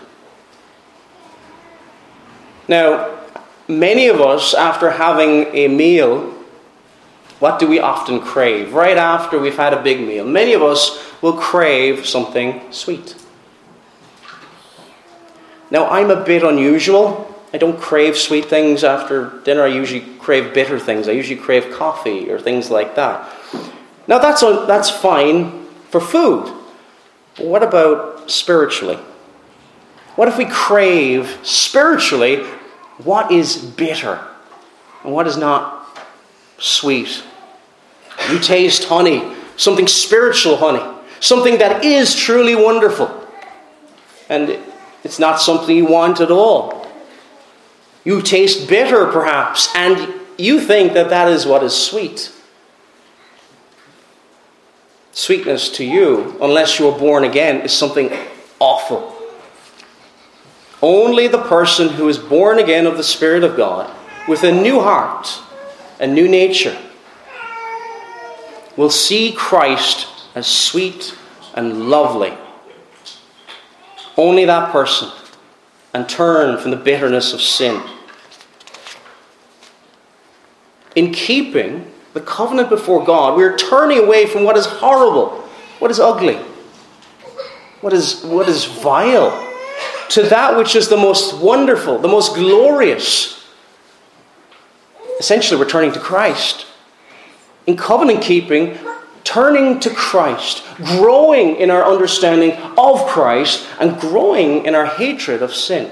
Now, 2.67 3.19
many 3.67 4.07
of 4.07 4.21
us, 4.21 4.53
after 4.53 4.91
having 4.91 5.53
a 5.53 5.67
meal, 5.67 6.31
what 7.39 7.59
do 7.59 7.67
we 7.67 7.79
often 7.79 8.21
crave? 8.21 8.73
Right 8.73 8.97
after 8.97 9.37
we've 9.37 9.57
had 9.57 9.73
a 9.73 9.83
big 9.83 9.99
meal, 9.99 10.25
many 10.25 10.53
of 10.53 10.63
us 10.63 11.03
will 11.21 11.33
crave 11.33 12.05
something 12.05 12.61
sweet. 12.71 13.15
Now, 15.71 15.87
I'm 15.87 16.11
a 16.11 16.23
bit 16.23 16.43
unusual. 16.43 17.33
I 17.53 17.57
don't 17.57 17.79
crave 17.79 18.17
sweet 18.17 18.45
things 18.45 18.83
after 18.83 19.39
dinner. 19.43 19.63
I 19.63 19.67
usually 19.67 20.01
crave 20.19 20.53
bitter 20.53 20.79
things. 20.79 21.07
I 21.07 21.11
usually 21.11 21.39
crave 21.39 21.71
coffee 21.73 22.29
or 22.29 22.39
things 22.39 22.69
like 22.69 22.95
that. 22.95 23.29
Now, 24.07 24.19
that's, 24.19 24.43
a, 24.43 24.65
that's 24.67 24.89
fine 24.89 25.65
for 25.89 25.99
food. 25.99 26.53
But 27.37 27.47
what 27.47 27.63
about 27.63 28.29
spiritually? 28.29 28.97
What 30.15 30.27
if 30.27 30.37
we 30.37 30.45
crave 30.45 31.39
spiritually 31.43 32.43
what 33.03 33.31
is 33.31 33.57
bitter 33.57 34.25
and 35.03 35.13
what 35.13 35.27
is 35.27 35.35
not 35.35 35.99
sweet? 36.57 37.23
You 38.29 38.39
taste 38.39 38.85
honey, 38.85 39.35
something 39.57 39.87
spiritual 39.87 40.57
honey, 40.57 40.83
something 41.19 41.57
that 41.57 41.83
is 41.83 42.15
truly 42.15 42.55
wonderful. 42.55 43.27
And 44.29 44.57
it's 45.05 45.19
not 45.19 45.39
something 45.39 45.77
you 45.77 45.85
want 45.85 46.19
at 46.19 46.31
all. 46.31 46.87
You 48.03 48.23
taste 48.23 48.67
bitter, 48.67 49.05
perhaps, 49.11 49.69
and 49.75 50.15
you 50.35 50.59
think 50.59 50.93
that 50.93 51.09
that 51.09 51.27
is 51.27 51.45
what 51.45 51.63
is 51.63 51.75
sweet. 51.75 52.33
Sweetness 55.11 55.69
to 55.77 55.85
you, 55.85 56.35
unless 56.41 56.79
you 56.79 56.89
are 56.89 56.97
born 56.97 57.23
again, 57.23 57.61
is 57.61 57.71
something 57.71 58.11
awful. 58.59 59.15
Only 60.81 61.27
the 61.27 61.43
person 61.43 61.89
who 61.89 62.09
is 62.09 62.17
born 62.17 62.57
again 62.57 62.87
of 62.87 62.97
the 62.97 63.03
Spirit 63.03 63.43
of 63.43 63.55
God, 63.55 63.95
with 64.27 64.43
a 64.43 64.51
new 64.51 64.81
heart, 64.81 65.39
a 65.99 66.07
new 66.07 66.27
nature, 66.27 66.77
will 68.75 68.89
see 68.89 69.31
Christ 69.31 70.07
as 70.33 70.47
sweet 70.47 71.15
and 71.53 71.89
lovely. 71.91 72.35
Only 74.17 74.45
that 74.45 74.71
person, 74.71 75.09
and 75.93 76.07
turn 76.07 76.57
from 76.57 76.71
the 76.71 76.77
bitterness 76.77 77.33
of 77.33 77.41
sin. 77.41 77.81
In 80.95 81.11
keeping 81.11 81.91
the 82.13 82.21
covenant 82.21 82.69
before 82.69 83.03
God, 83.03 83.35
we're 83.35 83.57
turning 83.57 83.99
away 83.99 84.25
from 84.25 84.43
what 84.43 84.55
is 84.55 84.65
horrible, 84.65 85.41
what 85.79 85.91
is 85.91 85.99
ugly, 85.99 86.37
what 87.81 87.91
is, 87.91 88.23
what 88.23 88.47
is 88.47 88.63
vile, 88.63 89.31
to 90.09 90.23
that 90.23 90.57
which 90.57 90.75
is 90.75 90.87
the 90.87 90.97
most 90.97 91.37
wonderful, 91.41 91.99
the 91.99 92.07
most 92.07 92.35
glorious. 92.35 93.45
Essentially, 95.19 95.59
we're 95.59 95.69
turning 95.69 95.91
to 95.91 95.99
Christ. 95.99 96.65
In 97.67 97.75
covenant 97.75 98.21
keeping, 98.21 98.77
turning 99.25 99.81
to 99.81 99.89
Christ, 99.89 100.63
growing 100.77 101.57
in 101.57 101.69
our 101.69 101.83
understanding 101.83 102.51
of 102.77 103.05
Christ, 103.07 103.67
and 103.81 103.99
growing 103.99 104.65
in 104.65 104.73
our 104.73 104.85
hatred 104.85 105.41
of 105.41 105.53
sin, 105.53 105.91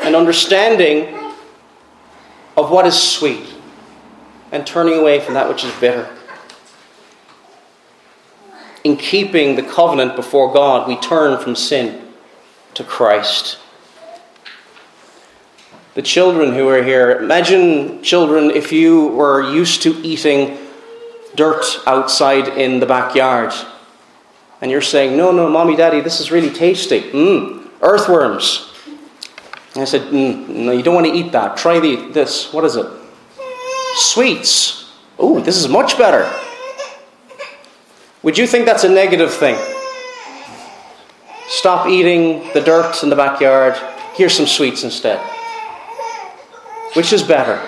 and 0.00 0.16
understanding 0.16 1.14
of 2.56 2.70
what 2.70 2.86
is 2.86 3.00
sweet, 3.00 3.54
and 4.50 4.66
turning 4.66 4.94
away 4.94 5.20
from 5.20 5.34
that 5.34 5.48
which 5.48 5.64
is 5.64 5.74
bitter. 5.80 6.08
In 8.84 8.96
keeping 8.96 9.56
the 9.56 9.62
covenant 9.62 10.16
before 10.16 10.52
God, 10.52 10.88
we 10.88 10.96
turn 10.96 11.38
from 11.42 11.56
sin 11.56 12.12
to 12.74 12.84
Christ. 12.84 13.58
The 15.94 16.02
children 16.02 16.54
who 16.54 16.68
are 16.68 16.82
here, 16.82 17.18
imagine, 17.18 18.02
children, 18.04 18.52
if 18.52 18.70
you 18.72 19.08
were 19.08 19.52
used 19.52 19.82
to 19.82 19.90
eating 20.04 20.56
dirt 21.38 21.64
outside 21.86 22.48
in 22.58 22.80
the 22.80 22.86
backyard. 22.86 23.54
And 24.60 24.72
you're 24.72 24.82
saying, 24.82 25.16
No, 25.16 25.30
no, 25.30 25.48
mommy, 25.48 25.76
daddy, 25.76 26.00
this 26.00 26.20
is 26.20 26.32
really 26.32 26.50
tasty. 26.50 27.00
Mmm, 27.00 27.70
earthworms. 27.80 28.74
And 29.74 29.82
I 29.82 29.84
said, 29.84 30.02
mm, 30.10 30.48
No, 30.48 30.72
you 30.72 30.82
don't 30.82 30.96
want 30.96 31.06
to 31.06 31.12
eat 31.12 31.30
that. 31.32 31.56
Try 31.56 31.78
the, 31.78 32.10
this. 32.10 32.52
What 32.52 32.64
is 32.64 32.74
it? 32.74 32.86
Sweets. 33.94 34.92
Oh, 35.16 35.40
this 35.40 35.56
is 35.56 35.68
much 35.68 35.96
better. 35.96 36.28
Would 38.24 38.36
you 38.36 38.46
think 38.46 38.66
that's 38.66 38.82
a 38.82 38.88
negative 38.88 39.32
thing? 39.32 39.56
Stop 41.46 41.86
eating 41.86 42.52
the 42.52 42.60
dirt 42.60 43.02
in 43.04 43.10
the 43.10 43.16
backyard. 43.16 43.74
Here's 44.14 44.34
some 44.34 44.46
sweets 44.46 44.82
instead. 44.82 45.20
Which 46.94 47.12
is 47.12 47.22
better? 47.22 47.62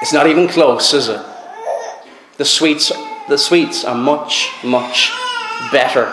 It's 0.00 0.14
not 0.14 0.26
even 0.26 0.48
close, 0.48 0.94
is 0.94 1.08
it? 1.08 1.20
The 2.42 2.48
sweets, 2.48 2.90
the 3.28 3.38
sweets 3.38 3.84
are 3.84 3.94
much, 3.94 4.50
much 4.64 5.12
better. 5.70 6.12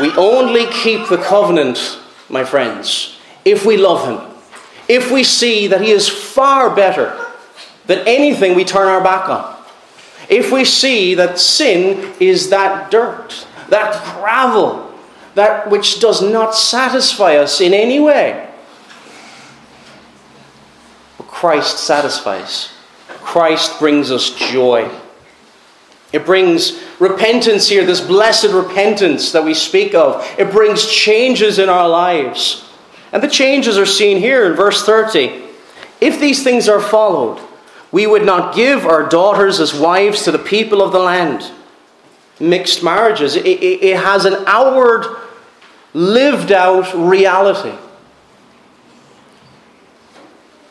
We 0.00 0.10
only 0.16 0.66
keep 0.66 1.08
the 1.08 1.16
covenant, 1.16 2.00
my 2.28 2.42
friends, 2.42 3.16
if 3.44 3.64
we 3.64 3.76
love 3.76 4.04
Him. 4.04 4.36
If 4.88 5.12
we 5.12 5.22
see 5.22 5.68
that 5.68 5.80
He 5.80 5.92
is 5.92 6.08
far 6.08 6.74
better 6.74 7.24
than 7.86 8.00
anything 8.00 8.56
we 8.56 8.64
turn 8.64 8.88
our 8.88 9.00
back 9.00 9.28
on. 9.28 9.56
If 10.28 10.50
we 10.50 10.64
see 10.64 11.14
that 11.14 11.38
sin 11.38 12.14
is 12.18 12.50
that 12.50 12.90
dirt, 12.90 13.46
that 13.68 13.92
gravel, 14.16 14.92
that 15.36 15.70
which 15.70 16.00
does 16.00 16.20
not 16.20 16.56
satisfy 16.56 17.36
us 17.36 17.60
in 17.60 17.72
any 17.72 18.00
way. 18.00 18.50
But 21.16 21.28
Christ 21.28 21.78
satisfies. 21.78 22.73
Christ 23.34 23.80
brings 23.80 24.12
us 24.12 24.30
joy. 24.30 24.88
It 26.12 26.24
brings 26.24 26.80
repentance 27.00 27.68
here, 27.68 27.84
this 27.84 28.00
blessed 28.00 28.52
repentance 28.52 29.32
that 29.32 29.44
we 29.44 29.54
speak 29.54 29.92
of. 29.92 30.24
It 30.38 30.52
brings 30.52 30.86
changes 30.86 31.58
in 31.58 31.68
our 31.68 31.88
lives. 31.88 32.64
And 33.10 33.20
the 33.20 33.28
changes 33.28 33.76
are 33.76 33.86
seen 33.86 34.18
here 34.18 34.46
in 34.46 34.52
verse 34.52 34.86
30. 34.86 35.42
If 36.00 36.20
these 36.20 36.44
things 36.44 36.68
are 36.68 36.78
followed, 36.78 37.42
we 37.90 38.06
would 38.06 38.24
not 38.24 38.54
give 38.54 38.86
our 38.86 39.08
daughters 39.08 39.58
as 39.58 39.74
wives 39.74 40.22
to 40.22 40.30
the 40.30 40.38
people 40.38 40.80
of 40.80 40.92
the 40.92 41.00
land. 41.00 41.50
Mixed 42.38 42.84
marriages, 42.84 43.34
it, 43.34 43.46
it, 43.46 43.82
it 43.82 43.96
has 43.96 44.26
an 44.26 44.44
outward, 44.46 45.06
lived 45.92 46.52
out 46.52 46.94
reality. 46.94 47.76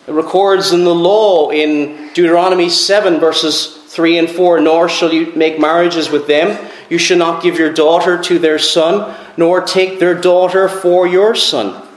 Records 0.08 0.74
in 0.74 0.84
the 0.84 0.94
law 0.94 1.50
in 1.50 2.10
Deuteronomy 2.14 2.70
7, 2.70 3.20
verses 3.20 3.78
3 3.88 4.18
and 4.20 4.30
4 4.30 4.60
Nor 4.60 4.90
shall 4.90 5.14
you 5.14 5.32
make 5.34 5.60
marriages 5.60 6.10
with 6.10 6.28
them. 6.28 6.70
You 6.90 6.98
shall 6.98 7.18
not 7.18 7.42
give 7.42 7.58
your 7.58 7.72
daughter 7.72 8.22
to 8.22 8.38
their 8.38 8.60
son, 8.60 9.16
nor 9.38 9.62
take 9.62 10.00
their 10.00 10.20
daughter 10.20 10.68
for 10.68 11.08
your 11.08 11.36
son. 11.36 11.88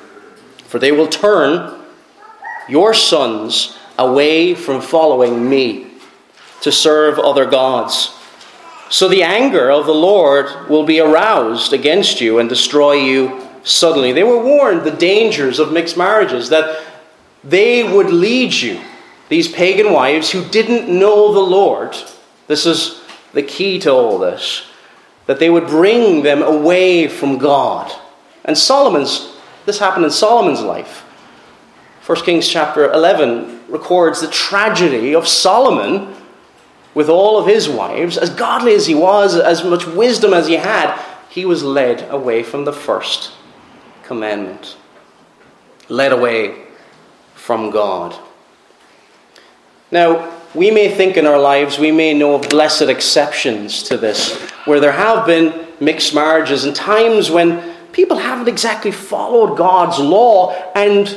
For 0.69 0.79
they 0.79 0.93
will 0.93 1.09
turn 1.09 1.81
your 2.69 2.95
sons 2.95 3.77
away 3.99 4.55
from 4.55 4.81
following 4.81 5.49
me 5.49 5.87
to 6.63 6.71
serve 6.71 7.19
other 7.19 7.47
gods. 7.47 8.13
So 8.89 9.09
the 9.09 9.23
anger 9.23 9.71
of 9.71 9.87
the 9.87 9.95
Lord 9.95 10.69
will 10.69 10.85
be 10.85 11.01
aroused 11.01 11.73
against 11.73 12.21
you 12.21 12.39
and 12.39 12.49
destroy 12.49 12.93
you 12.93 13.47
suddenly. 13.65 14.13
They 14.13 14.23
were 14.23 14.43
warned 14.43 14.85
the 14.85 14.93
dangers 14.93 15.59
of 15.59 15.73
mixed 15.73 15.97
marriages, 15.97 16.51
that 16.51 16.85
they 17.49 17.85
would 17.85 18.11
lead 18.11 18.53
you, 18.53 18.81
these 19.29 19.51
pagan 19.51 19.93
wives 19.93 20.31
who 20.31 20.45
didn't 20.49 20.89
know 20.89 21.33
the 21.33 21.41
Lord. 21.41 21.97
This 22.49 22.67
is 22.67 23.03
the 23.33 23.43
key 23.43 23.79
to 23.81 23.93
all 23.93 24.19
this. 24.19 24.67
That 25.27 25.39
they 25.39 25.51
would 25.51 25.67
bring 25.67 26.23
them 26.23 26.43
away 26.43 27.09
from 27.09 27.39
God. 27.39 27.93
And 28.45 28.57
Solomon's, 28.57 29.37
this 29.65 29.79
happened 29.79 30.05
in 30.05 30.11
Solomon's 30.11 30.61
life. 30.61 31.03
1 32.07 32.19
Kings 32.25 32.49
chapter 32.49 32.91
11 32.93 33.63
records 33.69 34.21
the 34.21 34.29
tragedy 34.29 35.15
of 35.15 35.27
Solomon 35.27 36.15
with 36.95 37.09
all 37.09 37.39
of 37.39 37.47
his 37.47 37.69
wives. 37.69 38.17
As 38.17 38.31
godly 38.31 38.75
as 38.75 38.87
he 38.87 38.95
was, 38.95 39.37
as 39.37 39.65
much 39.65 39.87
wisdom 39.87 40.33
as 40.33 40.47
he 40.47 40.55
had, 40.55 40.99
he 41.29 41.45
was 41.45 41.63
led 41.63 42.09
away 42.11 42.43
from 42.43 42.65
the 42.65 42.73
first 42.73 43.33
commandment. 44.05 44.77
Led 45.89 46.13
away 46.13 46.66
from 47.47 47.71
God. 47.71 48.13
Now, 49.93 50.35
we 50.53 50.73
may 50.73 50.93
think 50.93 51.17
in 51.17 51.29
our 51.29 51.39
lives, 51.39 51.79
we 51.79 51.93
may 51.93 52.13
know 52.13 52.35
of 52.35 52.49
blessed 52.49 52.89
exceptions 52.89 53.85
to 53.85 53.97
this, 53.97 54.37
where 54.65 54.81
there 54.81 54.91
have 54.91 55.27
been 55.27 55.65
mixed 55.79 56.13
marriages 56.13 56.65
and 56.65 56.75
times 56.75 57.31
when 57.31 57.77
people 57.93 58.17
haven't 58.17 58.49
exactly 58.49 58.91
followed 58.91 59.57
God's 59.57 60.01
law 60.01 60.57
and 60.75 61.17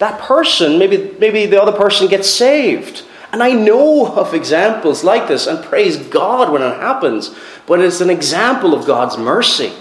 that 0.00 0.20
person, 0.20 0.80
maybe, 0.80 1.14
maybe 1.20 1.46
the 1.46 1.62
other 1.62 1.78
person 1.78 2.08
gets 2.08 2.28
saved. 2.28 3.04
And 3.30 3.40
I 3.40 3.52
know 3.52 4.12
of 4.12 4.34
examples 4.34 5.04
like 5.04 5.28
this, 5.28 5.46
and 5.46 5.64
praise 5.64 5.96
God 5.96 6.50
when 6.50 6.62
it 6.62 6.74
happens, 6.80 7.32
but 7.68 7.78
it's 7.78 8.00
an 8.00 8.10
example 8.10 8.74
of 8.74 8.84
God's 8.84 9.16
mercy, 9.16 9.72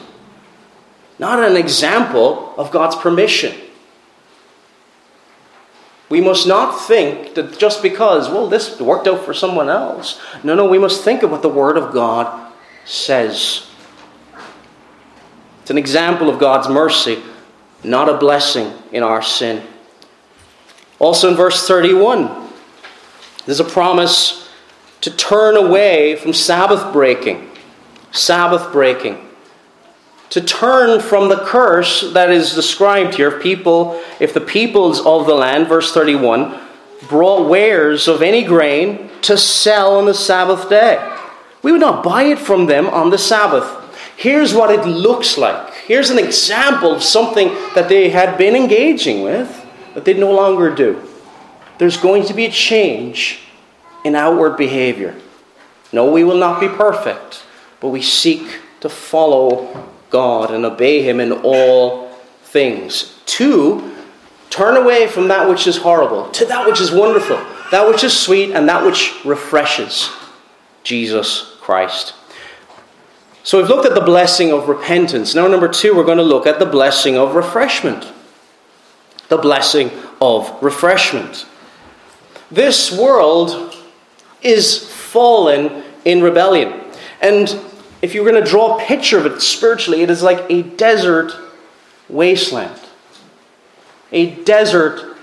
not 1.17 1.43
an 1.43 1.57
example 1.57 2.53
of 2.55 2.69
God's 2.69 2.95
permission. 2.95 3.55
We 6.09 6.21
must 6.21 6.47
not 6.47 6.81
think 6.81 7.35
that 7.35 7.59
just 7.59 7.83
because, 7.83 8.29
well, 8.29 8.47
this 8.47 8.79
worked 8.79 9.07
out 9.07 9.23
for 9.23 9.33
someone 9.33 9.69
else. 9.69 10.19
No, 10.43 10.55
no, 10.55 10.67
we 10.67 10.79
must 10.79 11.03
think 11.03 11.21
of 11.21 11.29
what 11.29 11.43
the 11.43 11.49
Word 11.49 11.77
of 11.77 11.93
God 11.93 12.51
says. 12.83 13.67
It's 15.61 15.69
an 15.69 15.77
example 15.77 16.29
of 16.29 16.39
God's 16.39 16.67
mercy, 16.67 17.21
not 17.83 18.09
a 18.09 18.17
blessing 18.17 18.73
in 18.91 19.03
our 19.03 19.21
sin. 19.21 19.63
Also 20.97 21.29
in 21.29 21.35
verse 21.35 21.67
31, 21.67 22.49
there's 23.45 23.59
a 23.59 23.63
promise 23.63 24.49
to 25.01 25.11
turn 25.11 25.55
away 25.55 26.15
from 26.15 26.33
Sabbath 26.33 26.91
breaking. 26.91 27.51
Sabbath 28.11 28.71
breaking. 28.71 29.28
To 30.31 30.41
turn 30.41 30.99
from 31.01 31.29
the 31.29 31.37
curse 31.37 32.13
that 32.13 32.29
is 32.29 32.53
described 32.53 33.15
here, 33.15 33.39
people, 33.39 33.99
if 34.19 34.33
the 34.33 34.41
peoples 34.41 34.99
of 34.99 35.25
the 35.25 35.33
land, 35.33 35.67
verse 35.67 35.91
31, 35.91 36.59
brought 37.07 37.49
wares 37.49 38.07
of 38.07 38.21
any 38.21 38.43
grain 38.43 39.09
to 39.23 39.37
sell 39.37 39.97
on 39.97 40.05
the 40.05 40.13
Sabbath 40.13 40.69
day. 40.69 40.97
We 41.63 41.71
would 41.71 41.81
not 41.81 42.03
buy 42.03 42.23
it 42.23 42.39
from 42.39 42.67
them 42.67 42.87
on 42.87 43.09
the 43.09 43.17
Sabbath. 43.17 43.65
Here's 44.15 44.53
what 44.53 44.69
it 44.69 44.85
looks 44.85 45.37
like. 45.37 45.73
Here's 45.73 46.09
an 46.09 46.19
example 46.19 46.93
of 46.93 47.01
something 47.01 47.47
that 47.73 47.89
they 47.89 48.09
had 48.09 48.37
been 48.37 48.55
engaging 48.55 49.23
with 49.23 49.65
that 49.93 50.05
they 50.05 50.13
no 50.13 50.31
longer 50.31 50.73
do. 50.73 51.01
There's 51.79 51.97
going 51.97 52.25
to 52.25 52.33
be 52.33 52.45
a 52.45 52.51
change 52.51 53.39
in 54.05 54.15
outward 54.15 54.57
behavior. 54.57 55.15
No, 55.91 56.11
we 56.11 56.23
will 56.23 56.37
not 56.37 56.59
be 56.59 56.67
perfect, 56.67 57.43
but 57.79 57.89
we 57.89 58.01
seek 58.01 58.59
to 58.81 58.89
follow 58.89 59.89
God 60.09 60.51
and 60.51 60.65
obey 60.65 61.01
Him 61.01 61.19
in 61.19 61.31
all 61.31 62.09
things. 62.43 63.19
Two, 63.25 63.95
turn 64.49 64.75
away 64.75 65.07
from 65.07 65.27
that 65.27 65.47
which 65.47 65.67
is 65.67 65.77
horrible 65.77 66.29
to 66.31 66.45
that 66.45 66.65
which 66.65 66.81
is 66.81 66.91
wonderful. 66.91 67.37
that 67.71 67.87
which 67.87 68.03
is 68.03 68.17
sweet, 68.17 68.51
and 68.51 68.67
that 68.67 68.83
which 68.83 69.13
refreshes 69.23 70.09
Jesus 70.83 71.55
Christ. 71.61 72.15
So 73.43 73.59
we've 73.59 73.69
looked 73.69 73.85
at 73.85 73.95
the 73.95 74.01
blessing 74.01 74.51
of 74.51 74.67
repentance. 74.67 75.35
Now, 75.35 75.47
number 75.47 75.67
two, 75.67 75.95
we're 75.95 76.03
going 76.03 76.17
to 76.17 76.23
look 76.23 76.45
at 76.45 76.59
the 76.59 76.65
blessing 76.65 77.15
of 77.15 77.35
refreshment. 77.35 78.11
The 79.27 79.37
blessing 79.37 79.91
of 80.21 80.51
refreshment. 80.61 81.45
This 82.51 82.91
world 82.91 83.75
is 84.41 84.87
fallen 84.87 85.83
in 86.05 86.21
rebellion. 86.21 86.73
And 87.21 87.49
if 88.01 88.15
you 88.15 88.23
were 88.23 88.31
going 88.31 88.43
to 88.43 88.49
draw 88.49 88.77
a 88.77 88.81
picture 88.81 89.17
of 89.17 89.25
it 89.25 89.41
spiritually, 89.41 90.01
it 90.01 90.09
is 90.09 90.23
like 90.23 90.45
a 90.49 90.63
desert 90.63 91.35
wasteland. 92.07 92.79
A 94.11 94.35
desert 94.43 95.17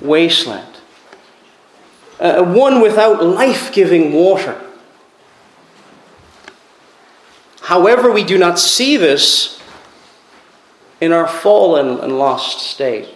wasteland. 0.00 0.76
Uh, 2.18 2.42
one 2.42 2.80
without 2.80 3.22
life 3.22 3.72
giving 3.72 4.12
water. 4.12 4.60
However, 7.62 8.10
we 8.10 8.24
do 8.24 8.38
not 8.38 8.58
see 8.58 8.96
this 8.96 9.60
in 11.00 11.12
our 11.12 11.28
fallen 11.28 12.00
and 12.00 12.18
lost 12.18 12.60
state. 12.60 13.08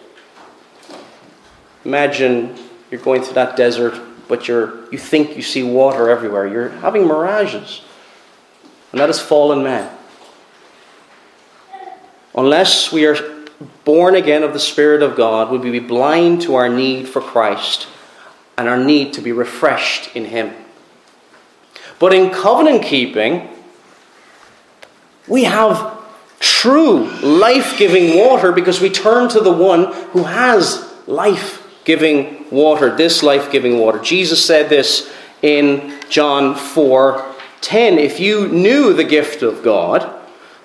Imagine 1.84 2.56
you're 2.90 3.00
going 3.00 3.22
through 3.22 3.34
that 3.34 3.56
desert, 3.56 3.98
but 4.28 4.48
you're, 4.48 4.90
you 4.92 4.98
think 4.98 5.36
you 5.36 5.42
see 5.42 5.62
water 5.62 6.10
everywhere. 6.10 6.46
You're 6.46 6.68
having 6.68 7.06
mirages. 7.06 7.82
And 8.92 9.00
that 9.00 9.10
is 9.10 9.20
fallen 9.20 9.62
man. 9.62 9.96
Unless 12.34 12.92
we 12.92 13.06
are 13.06 13.16
born 13.84 14.14
again 14.14 14.42
of 14.42 14.52
the 14.52 14.60
Spirit 14.60 15.02
of 15.02 15.16
God, 15.16 15.50
would 15.50 15.62
we 15.62 15.70
be 15.70 15.80
blind 15.80 16.42
to 16.42 16.54
our 16.54 16.68
need 16.68 17.08
for 17.08 17.20
Christ 17.20 17.86
and 18.56 18.68
our 18.68 18.78
need 18.78 19.14
to 19.14 19.20
be 19.20 19.32
refreshed 19.32 20.14
in 20.14 20.26
Him. 20.26 20.54
But 21.98 22.12
in 22.12 22.30
covenant 22.30 22.84
keeping, 22.84 23.48
we 25.26 25.44
have 25.44 25.98
true 26.38 27.04
life 27.20 27.78
giving 27.78 28.18
water 28.18 28.52
because 28.52 28.80
we 28.80 28.90
turn 28.90 29.28
to 29.30 29.40
the 29.40 29.52
one 29.52 29.92
who 30.10 30.24
has 30.24 30.92
life 31.06 31.66
giving 31.84 32.48
water, 32.50 32.94
this 32.94 33.22
life 33.22 33.50
giving 33.50 33.78
water. 33.78 33.98
Jesus 33.98 34.44
said 34.44 34.68
this 34.68 35.10
in 35.42 35.98
John 36.08 36.54
4 36.54 37.29
10. 37.60 37.98
If 37.98 38.20
you 38.20 38.48
knew 38.48 38.92
the 38.92 39.04
gift 39.04 39.42
of 39.42 39.62
God 39.62 40.18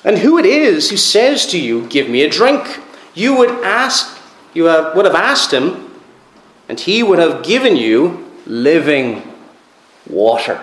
and 0.03 0.17
who 0.19 0.37
it 0.37 0.45
is 0.45 0.89
who 0.89 0.97
says 0.97 1.45
to 1.47 1.59
you, 1.59 1.87
Give 1.87 2.09
me 2.09 2.23
a 2.23 2.29
drink, 2.29 2.79
you 3.13 3.35
would 3.37 3.49
ask, 3.63 4.17
you 4.53 4.63
would 4.63 5.05
have 5.05 5.15
asked 5.15 5.51
him, 5.51 5.91
and 6.67 6.79
he 6.79 7.03
would 7.03 7.19
have 7.19 7.43
given 7.43 7.75
you 7.75 8.31
living 8.45 9.23
water. 10.09 10.61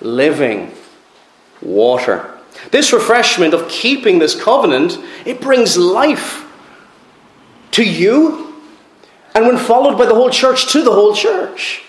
Living 0.00 0.72
water. 1.60 2.30
This 2.70 2.92
refreshment 2.92 3.54
of 3.54 3.68
keeping 3.68 4.18
this 4.18 4.40
covenant, 4.40 4.98
it 5.24 5.40
brings 5.40 5.76
life 5.76 6.46
to 7.72 7.84
you, 7.84 8.54
and 9.34 9.46
when 9.46 9.58
followed 9.58 9.98
by 9.98 10.06
the 10.06 10.14
whole 10.14 10.30
church, 10.30 10.72
to 10.72 10.82
the 10.82 10.92
whole 10.92 11.14
church. 11.14 11.82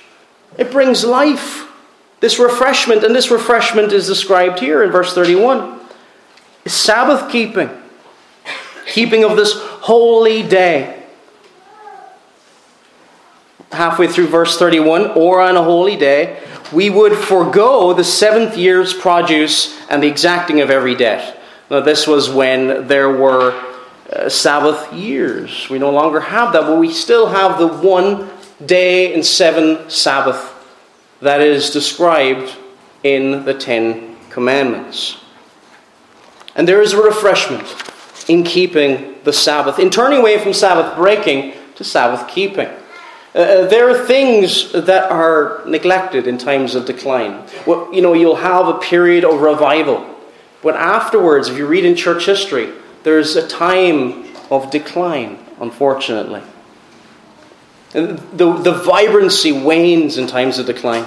It 0.58 0.72
brings 0.72 1.04
life, 1.04 1.72
this 2.20 2.40
refreshment, 2.40 3.04
and 3.04 3.14
this 3.14 3.30
refreshment 3.30 3.92
is 3.92 4.08
described 4.08 4.60
here 4.60 4.84
in 4.84 4.92
verse 4.92 5.14
31. 5.14 5.80
Is 6.64 6.74
Sabbath 6.74 7.32
keeping, 7.32 7.70
keeping 8.88 9.24
of 9.24 9.36
this 9.36 9.54
holy 9.56 10.42
day. 10.42 11.04
Halfway 13.72 14.08
through 14.08 14.28
verse 14.28 14.58
31, 14.58 15.12
or 15.12 15.42
on 15.42 15.58
a 15.58 15.64
holy 15.64 15.98
day, 15.98 16.42
we 16.72 16.90
would 16.90 17.16
forego 17.16 17.94
the 17.94 18.04
seventh 18.04 18.58
year's 18.58 18.94
produce 18.94 19.78
and 19.90 20.02
the 20.02 20.08
exacting 20.08 20.62
of 20.62 20.70
every 20.70 20.96
debt. 20.96 21.40
Now, 21.70 21.82
this 21.82 22.08
was 22.08 22.30
when 22.30 22.88
there 22.88 23.10
were 23.10 23.52
uh, 24.12 24.30
Sabbath 24.30 24.94
years. 24.94 25.68
We 25.70 25.80
no 25.80 25.92
longer 25.92 26.20
have 26.20 26.54
that, 26.54 26.62
but 26.62 26.80
we 26.80 26.92
still 26.92 27.28
have 27.28 27.60
the 27.60 27.68
one 27.68 28.30
day 28.66 29.14
and 29.14 29.26
seven 29.26 29.90
Sabbath 29.90 30.55
that 31.22 31.42
is 31.42 31.70
described 31.70 32.56
in 33.04 33.46
the 33.46 33.54
Ten 33.54 34.16
Commandments. 34.30 35.18
And 36.56 36.68
there 36.68 36.82
is 36.82 36.94
a 36.94 37.02
refreshment 37.02 37.66
in 38.28 38.44
keeping 38.44 39.16
the 39.24 39.34
Sabbath, 39.34 39.80
in 39.80 39.90
turning 39.90 40.20
away 40.20 40.38
from 40.40 40.54
Sabbath 40.54 40.96
breaking 40.96 41.54
to 41.76 41.84
Sabbath 41.84 42.28
keeping. 42.28 42.68
Uh, 43.36 43.40
uh, 43.40 43.68
there 43.68 43.90
are 43.90 44.06
things 44.06 44.72
that 44.72 45.12
are 45.12 45.62
neglected 45.68 46.26
in 46.26 46.38
times 46.38 46.74
of 46.74 46.86
decline. 46.86 47.44
Well, 47.68 47.94
you 47.94 48.02
know, 48.02 48.14
you'll 48.14 48.38
have 48.38 48.68
a 48.68 48.80
period 48.80 49.26
of 49.26 49.42
revival, 49.42 50.16
but 50.64 50.76
afterwards, 50.76 51.50
if 51.50 51.58
you 51.58 51.68
read 51.68 51.86
in 51.86 51.96
church 51.96 52.26
history, 52.26 52.72
there's 53.04 53.36
a 53.36 53.48
time 53.48 54.26
of 54.50 54.72
decline, 54.72 55.38
unfortunately. 55.60 56.42
The, 57.96 58.60
the 58.62 58.74
vibrancy 58.74 59.54
wanes 59.54 60.18
in 60.18 60.28
times 60.28 60.60
of 60.60 60.66
decline. 60.66 61.06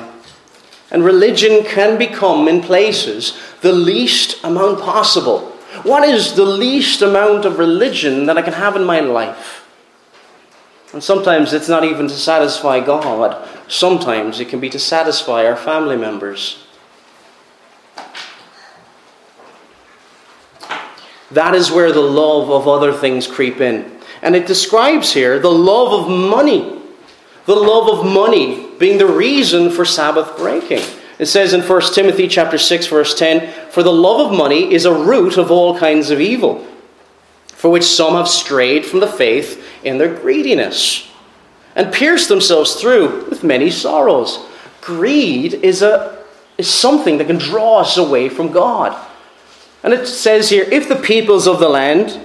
And 0.91 1.05
religion 1.05 1.63
can 1.65 1.99
become, 1.99 2.49
in 2.49 2.63
places, 2.63 3.39
the 3.61 3.73
least 3.73 4.43
amount 4.43 4.81
possible. 4.81 5.41
What 5.83 6.09
is 6.09 6.35
the 6.35 6.47
least 6.47 7.03
amount 7.03 7.45
of 7.45 7.59
religion 7.59 8.25
that 8.25 8.39
I 8.39 8.43
can 8.43 8.55
have 8.55 8.75
in 8.75 8.85
my 8.85 9.01
life? 9.01 9.67
And 10.95 11.05
sometimes 11.05 11.53
it's 11.53 11.69
not 11.69 11.85
even 11.85 12.09
to 12.09 12.15
satisfy 12.15 12.81
God, 12.81 13.47
sometimes 13.69 14.41
it 14.41 14.49
can 14.49 14.59
be 14.59 14.71
to 14.71 14.79
satisfy 14.79 15.45
our 15.45 15.57
family 15.57 15.97
members. 15.97 16.65
That 21.31 21.55
is 21.55 21.71
where 21.71 21.93
the 21.93 22.01
love 22.01 22.51
of 22.51 22.67
other 22.67 22.95
things 22.95 23.27
creep 23.27 23.61
in. 23.61 24.01
And 24.23 24.35
it 24.35 24.47
describes 24.47 25.13
here 25.13 25.39
the 25.39 25.51
love 25.51 25.93
of 25.93 26.09
money. 26.09 26.78
The 27.49 27.57
love 27.57 27.89
of 27.89 28.05
money 28.05 28.69
being 28.79 28.99
the 28.99 29.07
reason 29.07 29.71
for 29.71 29.87
Sabbath 29.87 30.37
breaking. 30.37 30.83
It 31.19 31.27
says 31.27 31.55
in 31.55 31.63
1 31.63 31.95
Timothy 31.95 32.29
chapter 32.29 32.59
6 32.59 32.87
verse 32.89 33.15
10, 33.15 33.49
"For 33.71 33.83
the 33.83 33.91
love 33.91 34.21
of 34.21 34.37
money 34.37 34.75
is 34.75 34.85
a 34.85 34.93
root 34.93 35.39
of 35.39 35.51
all 35.51 35.79
kinds 35.79 36.11
of 36.11 36.21
evil, 36.21 36.67
for 37.57 37.71
which 37.71 37.85
some 37.85 38.17
have 38.17 38.29
strayed 38.29 38.85
from 38.85 39.01
the 39.01 39.07
faith 39.07 39.65
in 39.83 39.97
their 39.97 40.09
greediness 40.09 41.05
and 41.75 41.91
pierced 41.91 42.29
themselves 42.29 42.75
through 42.75 43.25
with 43.31 43.43
many 43.43 43.71
sorrows. 43.71 44.41
Greed 44.83 45.55
is, 45.63 45.81
a, 45.81 46.19
is 46.59 46.69
something 46.69 47.17
that 47.17 47.29
can 47.29 47.39
draw 47.39 47.79
us 47.79 47.97
away 47.97 48.29
from 48.29 48.53
God. 48.53 48.95
And 49.83 49.95
it 49.95 50.07
says 50.07 50.51
here 50.51 50.67
if 50.71 50.87
the 50.87 50.97
peoples 50.97 51.47
of 51.47 51.61
the 51.61 51.71
land, 51.71 52.21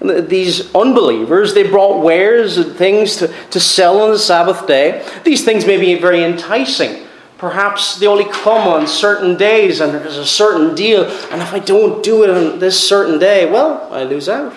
these 0.00 0.74
unbelievers, 0.74 1.54
they 1.54 1.68
brought 1.68 2.02
wares 2.02 2.58
and 2.58 2.76
things 2.76 3.16
to, 3.16 3.28
to 3.50 3.60
sell 3.60 4.00
on 4.00 4.10
the 4.10 4.18
Sabbath 4.18 4.66
day, 4.66 5.06
these 5.24 5.44
things 5.44 5.66
may 5.66 5.78
be 5.78 5.94
very 5.94 6.22
enticing. 6.22 7.06
Perhaps 7.38 7.98
they 7.98 8.06
only 8.06 8.24
come 8.24 8.66
on 8.66 8.86
certain 8.86 9.36
days 9.36 9.80
and 9.80 9.92
there's 9.92 10.16
a 10.16 10.26
certain 10.26 10.74
deal, 10.74 11.04
and 11.04 11.42
if 11.42 11.52
I 11.52 11.58
don't 11.58 12.02
do 12.02 12.24
it 12.24 12.30
on 12.30 12.58
this 12.58 12.88
certain 12.88 13.18
day, 13.18 13.50
well, 13.50 13.88
I 13.92 14.04
lose 14.04 14.28
out. 14.28 14.54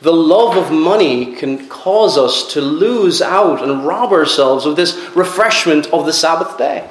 The 0.00 0.12
love 0.12 0.58
of 0.58 0.70
money 0.70 1.34
can 1.34 1.66
cause 1.68 2.18
us 2.18 2.52
to 2.52 2.60
lose 2.60 3.22
out 3.22 3.62
and 3.62 3.86
rob 3.86 4.12
ourselves 4.12 4.66
of 4.66 4.76
this 4.76 4.94
refreshment 5.16 5.86
of 5.94 6.04
the 6.04 6.12
Sabbath 6.12 6.58
day. 6.58 6.90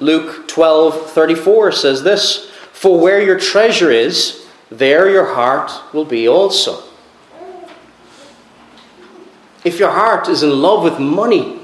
Luke 0.00 0.46
12:34 0.48 1.72
says 1.72 2.02
this, 2.02 2.48
"For 2.72 2.98
where 2.98 3.20
your 3.20 3.38
treasure 3.38 3.90
is, 3.90 4.42
there 4.70 5.08
your 5.08 5.34
heart 5.34 5.72
will 5.92 6.04
be 6.04 6.28
also." 6.28 6.82
If 9.64 9.78
your 9.80 9.90
heart 9.90 10.28
is 10.28 10.42
in 10.42 10.62
love 10.62 10.84
with 10.84 10.98
money 10.98 11.58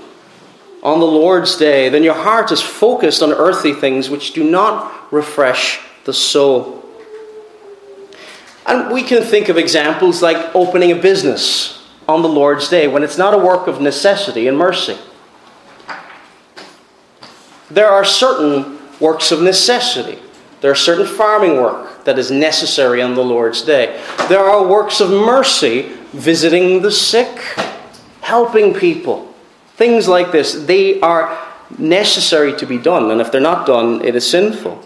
on 0.82 0.98
the 0.98 1.06
Lord's 1.06 1.56
day, 1.56 1.88
then 1.88 2.02
your 2.02 2.14
heart 2.14 2.50
is 2.50 2.60
focused 2.60 3.22
on 3.22 3.32
earthly 3.32 3.72
things 3.72 4.10
which 4.10 4.32
do 4.32 4.42
not 4.42 4.90
refresh 5.12 5.78
the 6.04 6.12
soul. 6.12 6.82
And 8.66 8.90
we 8.90 9.02
can 9.02 9.22
think 9.22 9.48
of 9.48 9.58
examples 9.58 10.22
like 10.22 10.54
opening 10.54 10.90
a 10.90 10.96
business 10.96 11.78
on 12.08 12.22
the 12.22 12.28
Lord's 12.28 12.68
Day 12.68 12.88
when 12.88 13.02
it's 13.02 13.18
not 13.18 13.34
a 13.34 13.38
work 13.38 13.66
of 13.66 13.80
necessity 13.80 14.48
and 14.48 14.56
mercy. 14.56 14.96
There 17.72 17.88
are 17.88 18.04
certain 18.04 18.78
works 19.00 19.32
of 19.32 19.40
necessity. 19.40 20.18
There 20.60 20.70
are 20.70 20.76
certain 20.76 21.06
farming 21.06 21.56
work 21.56 22.04
that 22.04 22.18
is 22.18 22.30
necessary 22.30 23.00
on 23.00 23.14
the 23.14 23.24
Lord's 23.24 23.62
Day. 23.62 24.00
There 24.28 24.44
are 24.44 24.66
works 24.66 25.00
of 25.00 25.08
mercy, 25.08 25.90
visiting 26.12 26.82
the 26.82 26.90
sick, 26.90 27.38
helping 28.20 28.74
people. 28.74 29.34
Things 29.76 30.06
like 30.06 30.32
this. 30.32 30.52
They 30.52 31.00
are 31.00 31.36
necessary 31.78 32.54
to 32.58 32.66
be 32.66 32.76
done, 32.76 33.10
and 33.10 33.22
if 33.22 33.32
they're 33.32 33.40
not 33.40 33.66
done, 33.66 34.04
it 34.04 34.14
is 34.14 34.28
sinful. 34.28 34.84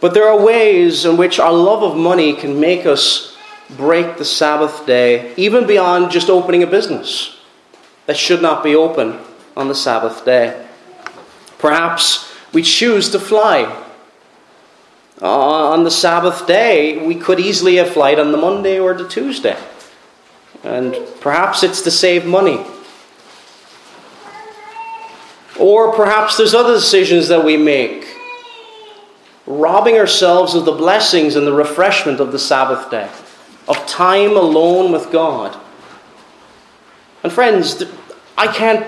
But 0.00 0.14
there 0.14 0.28
are 0.28 0.40
ways 0.40 1.04
in 1.04 1.18
which 1.18 1.38
our 1.38 1.52
love 1.52 1.82
of 1.82 1.96
money 1.96 2.32
can 2.32 2.58
make 2.58 2.86
us 2.86 3.36
break 3.76 4.16
the 4.16 4.24
Sabbath 4.24 4.86
day, 4.86 5.34
even 5.36 5.66
beyond 5.66 6.10
just 6.10 6.30
opening 6.30 6.62
a 6.62 6.66
business 6.66 7.38
that 8.06 8.16
should 8.16 8.40
not 8.40 8.64
be 8.64 8.74
open 8.74 9.18
on 9.54 9.68
the 9.68 9.74
Sabbath 9.74 10.24
day. 10.24 10.67
Perhaps 11.58 12.32
we 12.52 12.62
choose 12.62 13.10
to 13.10 13.20
fly. 13.20 13.84
Uh, 15.20 15.70
on 15.70 15.82
the 15.82 15.90
Sabbath 15.90 16.46
day, 16.46 17.04
we 17.04 17.16
could 17.16 17.40
easily 17.40 17.76
have 17.76 17.90
flight 17.90 18.18
on 18.18 18.30
the 18.30 18.38
Monday 18.38 18.78
or 18.78 18.94
the 18.94 19.08
Tuesday. 19.08 19.56
And 20.62 20.96
perhaps 21.20 21.62
it's 21.62 21.82
to 21.82 21.90
save 21.90 22.24
money. 22.24 22.64
Or 25.58 25.92
perhaps 25.92 26.36
there's 26.36 26.54
other 26.54 26.74
decisions 26.74 27.28
that 27.28 27.44
we 27.44 27.56
make, 27.56 28.06
robbing 29.44 29.96
ourselves 29.96 30.54
of 30.54 30.64
the 30.64 30.72
blessings 30.72 31.34
and 31.34 31.44
the 31.44 31.52
refreshment 31.52 32.20
of 32.20 32.30
the 32.30 32.38
Sabbath 32.38 32.88
day, 32.90 33.10
of 33.66 33.84
time 33.86 34.36
alone 34.36 34.92
with 34.92 35.10
God. 35.10 35.58
And 37.24 37.32
friends, 37.32 37.82
I 38.36 38.46
can't 38.46 38.86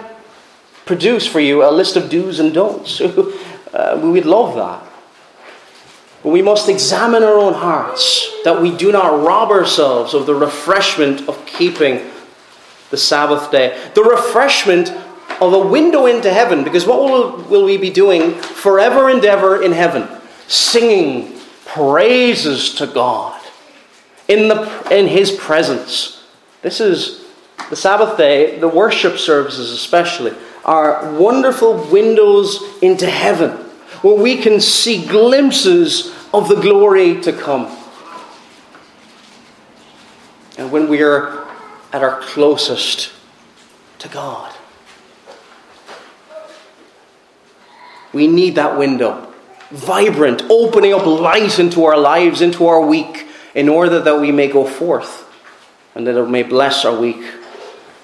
produce 0.90 1.24
for 1.24 1.38
you 1.38 1.62
a 1.62 1.70
list 1.70 1.94
of 1.94 2.10
do's 2.10 2.40
and 2.40 2.52
don'ts. 2.52 3.00
uh, 3.72 4.00
we'd 4.02 4.24
love 4.24 4.56
that. 4.56 4.82
But 6.24 6.30
we 6.30 6.42
must 6.42 6.68
examine 6.68 7.22
our 7.22 7.36
own 7.36 7.54
hearts 7.54 8.28
that 8.42 8.60
we 8.60 8.76
do 8.76 8.90
not 8.90 9.24
rob 9.24 9.52
ourselves 9.52 10.14
of 10.14 10.26
the 10.26 10.34
refreshment 10.34 11.28
of 11.28 11.46
keeping 11.46 12.10
the 12.90 12.96
Sabbath 12.96 13.52
day, 13.52 13.80
the 13.94 14.02
refreshment 14.02 14.90
of 15.40 15.52
a 15.52 15.64
window 15.64 16.06
into 16.06 16.32
heaven. 16.32 16.64
Because 16.64 16.84
what 16.84 16.98
will, 16.98 17.36
will 17.44 17.64
we 17.64 17.76
be 17.76 17.90
doing 17.90 18.32
forever 18.34 19.08
and 19.08 19.24
ever 19.24 19.62
in 19.62 19.70
heaven? 19.70 20.08
Singing 20.48 21.38
praises 21.66 22.74
to 22.74 22.88
God 22.88 23.40
in, 24.26 24.48
the, 24.48 24.88
in 24.90 25.06
His 25.06 25.30
presence. 25.30 26.24
This 26.62 26.80
is 26.80 27.24
the 27.70 27.76
Sabbath 27.76 28.18
day, 28.18 28.58
the 28.58 28.66
worship 28.66 29.18
services 29.18 29.70
especially, 29.70 30.34
are 30.64 31.12
wonderful 31.14 31.88
windows 31.90 32.62
into 32.82 33.06
heaven 33.06 33.50
where 34.02 34.16
we 34.16 34.36
can 34.36 34.60
see 34.60 35.06
glimpses 35.06 36.14
of 36.32 36.48
the 36.48 36.56
glory 36.56 37.20
to 37.20 37.32
come. 37.32 37.76
And 40.58 40.70
when 40.70 40.88
we 40.88 41.02
are 41.02 41.46
at 41.92 42.02
our 42.02 42.20
closest 42.20 43.12
to 43.98 44.08
God, 44.08 44.54
we 48.12 48.26
need 48.26 48.56
that 48.56 48.78
window, 48.78 49.32
vibrant, 49.70 50.42
opening 50.50 50.92
up 50.92 51.06
light 51.06 51.58
into 51.58 51.84
our 51.84 51.96
lives, 51.96 52.40
into 52.40 52.66
our 52.66 52.80
week, 52.80 53.26
in 53.54 53.68
order 53.68 54.00
that 54.00 54.20
we 54.20 54.32
may 54.32 54.48
go 54.48 54.64
forth 54.64 55.26
and 55.94 56.06
that 56.06 56.16
it 56.16 56.28
may 56.28 56.42
bless 56.42 56.84
our 56.84 56.98
week 56.98 57.22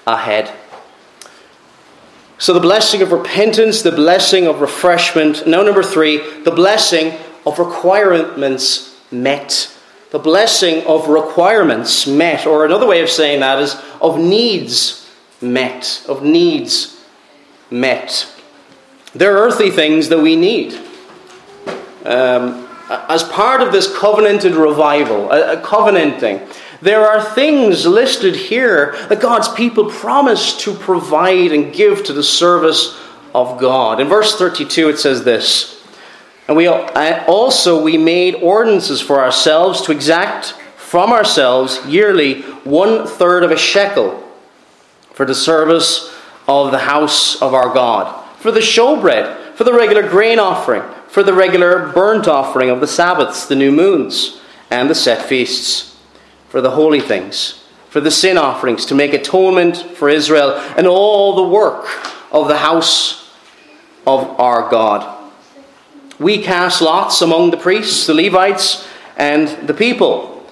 ahead. 0.05 0.51
So, 2.39 2.53
the 2.53 2.59
blessing 2.59 3.01
of 3.01 3.11
repentance, 3.11 3.81
the 3.81 3.91
blessing 3.91 4.47
of 4.47 4.61
refreshment. 4.61 5.47
Now, 5.47 5.63
number 5.63 5.81
three, 5.81 6.17
the 6.43 6.51
blessing 6.51 7.17
of 7.45 7.57
requirements 7.57 8.95
met. 9.11 9.73
The 10.11 10.19
blessing 10.19 10.85
of 10.85 11.07
requirements 11.07 12.05
met, 12.05 12.45
or 12.45 12.63
another 12.63 12.85
way 12.85 13.01
of 13.01 13.09
saying 13.09 13.39
that 13.39 13.61
is 13.61 13.75
of 14.01 14.19
needs 14.19 15.09
met. 15.41 16.05
Of 16.07 16.23
needs 16.23 17.03
met. 17.71 18.31
There 19.13 19.35
are 19.35 19.47
earthly 19.47 19.71
things 19.71 20.09
that 20.09 20.19
we 20.19 20.35
need. 20.35 20.79
Um, 22.05 22.66
as 22.89 23.23
part 23.23 23.61
of 23.61 23.71
this 23.71 23.95
covenanted 23.97 24.55
revival, 24.55 25.31
a, 25.31 25.61
covenanting, 25.61 26.47
there 26.81 27.07
are 27.07 27.21
things 27.21 27.85
listed 27.85 28.35
here 28.35 28.95
that 29.09 29.19
God's 29.19 29.49
people 29.49 29.89
promise 29.89 30.57
to 30.63 30.73
provide 30.73 31.51
and 31.51 31.73
give 31.73 32.03
to 32.05 32.13
the 32.13 32.23
service 32.23 32.97
of 33.33 33.59
God. 33.59 33.99
In 33.99 34.07
verse 34.07 34.37
32, 34.37 34.89
it 34.89 34.99
says 34.99 35.23
this 35.23 35.83
And 36.47 36.55
we 36.55 36.67
also 36.67 37.81
we 37.81 37.97
made 37.97 38.35
ordinances 38.35 39.01
for 39.01 39.19
ourselves 39.19 39.81
to 39.83 39.91
exact 39.91 40.55
from 40.77 41.11
ourselves 41.11 41.85
yearly 41.85 42.41
one 42.63 43.05
third 43.05 43.43
of 43.43 43.51
a 43.51 43.57
shekel 43.57 44.23
for 45.11 45.25
the 45.25 45.35
service 45.35 46.15
of 46.47 46.71
the 46.71 46.77
house 46.77 47.41
of 47.41 47.53
our 47.53 47.73
God, 47.73 48.25
for 48.37 48.51
the 48.51 48.61
showbread, 48.61 49.55
for 49.55 49.63
the 49.63 49.73
regular 49.73 50.07
grain 50.07 50.39
offering, 50.39 50.83
for 51.17 51.23
the 51.23 51.33
regular 51.33 51.91
burnt 51.93 52.27
offering 52.27 52.69
of 52.69 52.79
the 52.79 52.85
Sabbaths, 52.85 53.47
the 53.47 53.55
new 53.55 53.71
moons, 53.71 54.39
and 54.69 54.87
the 54.87 54.93
set 54.93 55.27
feasts 55.27 55.97
for 56.47 56.61
the 56.61 56.69
holy 56.69 56.99
things, 56.99 57.65
for 57.89 57.99
the 57.99 58.11
sin 58.11 58.37
offerings, 58.37 58.85
to 58.85 58.93
make 58.93 59.15
atonement 59.15 59.77
for 59.77 60.09
Israel, 60.09 60.51
and 60.77 60.85
all 60.85 61.35
the 61.35 61.47
work 61.47 61.87
of 62.31 62.47
the 62.47 62.59
house 62.59 63.33
of 64.05 64.39
our 64.39 64.69
God. 64.69 65.31
We 66.19 66.43
cast 66.43 66.83
lots 66.83 67.19
among 67.23 67.49
the 67.49 67.57
priests, 67.57 68.05
the 68.05 68.13
Levites, 68.13 68.87
and 69.17 69.47
the 69.67 69.73
people 69.73 70.47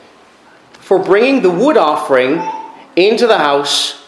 for 0.71 0.97
bringing 0.97 1.43
the 1.43 1.51
wood 1.51 1.77
offering 1.77 2.41
into 2.95 3.27
the 3.27 3.37
house 3.37 4.03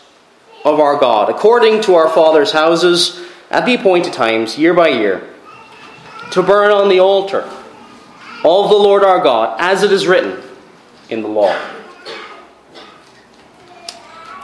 of 0.65 0.79
our 0.79 0.97
God, 0.97 1.29
according 1.29 1.81
to 1.81 1.93
our 1.93 2.09
fathers' 2.09 2.53
houses, 2.53 3.23
at 3.51 3.67
the 3.67 3.75
appointed 3.75 4.13
times, 4.13 4.57
year 4.57 4.73
by 4.73 4.87
year, 4.87 5.35
to 6.31 6.43
burn 6.43 6.71
on 6.71 6.89
the 6.89 6.99
altar 6.99 7.41
of 8.43 8.69
the 8.69 8.75
Lord 8.75 9.03
our 9.03 9.19
God, 9.19 9.57
as 9.59 9.83
it 9.83 9.91
is 9.91 10.07
written 10.07 10.41
in 11.09 11.21
the 11.21 11.27
law. 11.27 11.57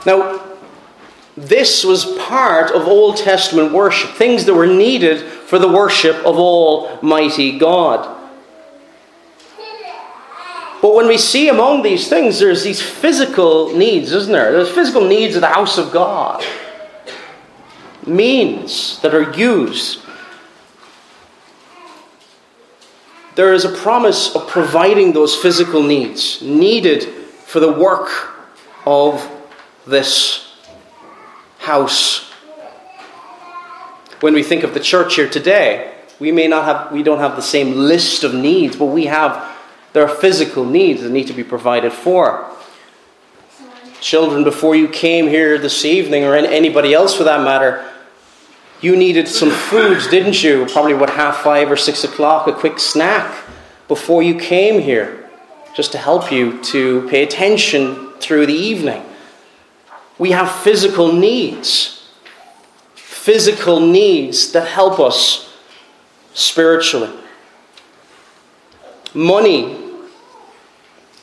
Now, 0.06 0.40
this 1.36 1.84
was 1.84 2.04
part 2.18 2.70
of 2.70 2.86
Old 2.86 3.16
Testament 3.16 3.72
worship, 3.72 4.10
things 4.10 4.44
that 4.44 4.54
were 4.54 4.66
needed 4.66 5.20
for 5.20 5.58
the 5.58 5.68
worship 5.68 6.16
of 6.24 6.36
Almighty 6.36 7.58
God. 7.58 8.10
But 10.80 10.94
when 10.94 11.08
we 11.08 11.16
see 11.16 11.48
among 11.48 11.82
these 11.82 12.08
things, 12.08 12.38
there's 12.38 12.62
these 12.62 12.82
physical 12.82 13.74
needs, 13.74 14.12
isn't 14.12 14.32
there? 14.32 14.52
There's 14.52 14.70
physical 14.70 15.06
needs 15.06 15.34
of 15.34 15.40
the 15.40 15.48
house 15.48 15.78
of 15.78 15.92
God, 15.92 16.44
means 18.06 19.00
that 19.00 19.14
are 19.14 19.32
used. 19.32 20.03
There 23.34 23.52
is 23.52 23.64
a 23.64 23.72
promise 23.72 24.34
of 24.36 24.46
providing 24.46 25.12
those 25.12 25.34
physical 25.34 25.82
needs 25.82 26.40
needed 26.40 27.02
for 27.02 27.58
the 27.58 27.72
work 27.72 28.08
of 28.86 29.28
this 29.86 30.56
house. 31.58 32.30
When 34.20 34.34
we 34.34 34.44
think 34.44 34.62
of 34.62 34.72
the 34.72 34.80
church 34.80 35.16
here 35.16 35.28
today, 35.28 35.94
we 36.20 36.30
may 36.30 36.46
not 36.46 36.64
have 36.64 36.92
we 36.92 37.02
don't 37.02 37.18
have 37.18 37.34
the 37.34 37.42
same 37.42 37.74
list 37.74 38.22
of 38.22 38.34
needs, 38.34 38.76
but 38.76 38.86
we 38.86 39.06
have 39.06 39.52
there 39.92 40.04
are 40.04 40.14
physical 40.14 40.64
needs 40.64 41.02
that 41.02 41.10
need 41.10 41.26
to 41.26 41.32
be 41.32 41.44
provided 41.44 41.92
for. 41.92 42.50
Children, 44.00 44.44
before 44.44 44.76
you 44.76 44.86
came 44.86 45.26
here 45.26 45.58
this 45.58 45.84
evening, 45.84 46.24
or 46.24 46.36
anybody 46.36 46.94
else 46.94 47.16
for 47.16 47.24
that 47.24 47.42
matter, 47.42 47.90
you 48.84 48.94
needed 48.96 49.26
some 49.26 49.50
foods, 49.50 50.08
didn't 50.08 50.42
you? 50.42 50.66
Probably 50.70 50.92
what 50.92 51.08
half 51.08 51.38
five 51.38 51.70
or 51.70 51.76
six 51.76 52.04
o'clock, 52.04 52.46
a 52.46 52.52
quick 52.52 52.78
snack 52.78 53.34
before 53.88 54.22
you 54.22 54.34
came 54.34 54.78
here, 54.82 55.26
just 55.74 55.92
to 55.92 55.98
help 55.98 56.30
you 56.30 56.62
to 56.64 57.08
pay 57.08 57.22
attention 57.22 58.10
through 58.20 58.44
the 58.44 58.52
evening. 58.52 59.02
We 60.18 60.32
have 60.32 60.50
physical 60.50 61.12
needs. 61.12 62.10
Physical 62.94 63.80
needs 63.80 64.52
that 64.52 64.68
help 64.68 65.00
us 65.00 65.56
spiritually. 66.34 67.10
Money 69.14 69.80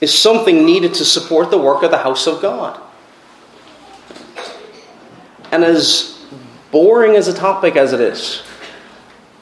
is 0.02 0.12
something 0.12 0.66
needed 0.66 0.96
to 0.96 1.06
support 1.06 1.52
the 1.52 1.60
work 1.60 1.84
of 1.84 1.92
the 1.92 2.00
house 2.00 2.26
of 2.26 2.42
God. 2.42 2.82
And 5.52 5.64
as 5.64 6.21
boring 6.72 7.16
as 7.16 7.28
a 7.28 7.34
topic 7.34 7.76
as 7.76 7.94
it 7.94 8.00
is, 8.00 8.44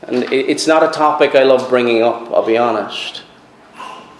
and 0.03 0.23
it's 0.33 0.67
not 0.67 0.83
a 0.83 0.89
topic 0.89 1.35
I 1.35 1.43
love 1.43 1.69
bringing 1.69 2.01
up, 2.01 2.31
I'll 2.31 2.45
be 2.45 2.57
honest, 2.57 3.23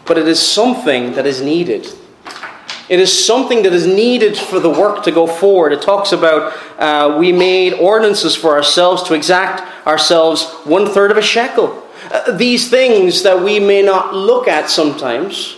but 0.06 0.18
it 0.18 0.28
is 0.28 0.42
something 0.42 1.14
that 1.14 1.26
is 1.26 1.42
needed 1.42 1.88
it 2.90 3.00
is 3.00 3.26
something 3.26 3.62
that 3.64 3.74
is 3.74 3.86
needed 3.86 4.36
for 4.36 4.60
the 4.60 4.70
work 4.70 5.04
to 5.04 5.12
go 5.12 5.28
forward. 5.28 5.74
It 5.74 5.82
talks 5.82 6.12
about 6.12 6.58
uh, 6.80 7.18
we 7.20 7.32
made 7.32 7.74
ordinances 7.74 8.36
for 8.36 8.56
ourselves 8.56 9.04
to 9.04 9.14
exact 9.14 9.62
ourselves 9.86 10.44
one 10.66 10.88
third 10.88 11.12
of 11.12 11.18
a 11.18 11.22
shekel. 11.22 11.88
Uh, 12.12 12.32
these 12.32 12.68
things 12.68 13.22
that 13.22 13.44
we 13.44 13.60
may 13.60 13.84
not 13.84 14.16
look 14.16 14.48
at 14.48 14.72
sometimes, 14.72 15.56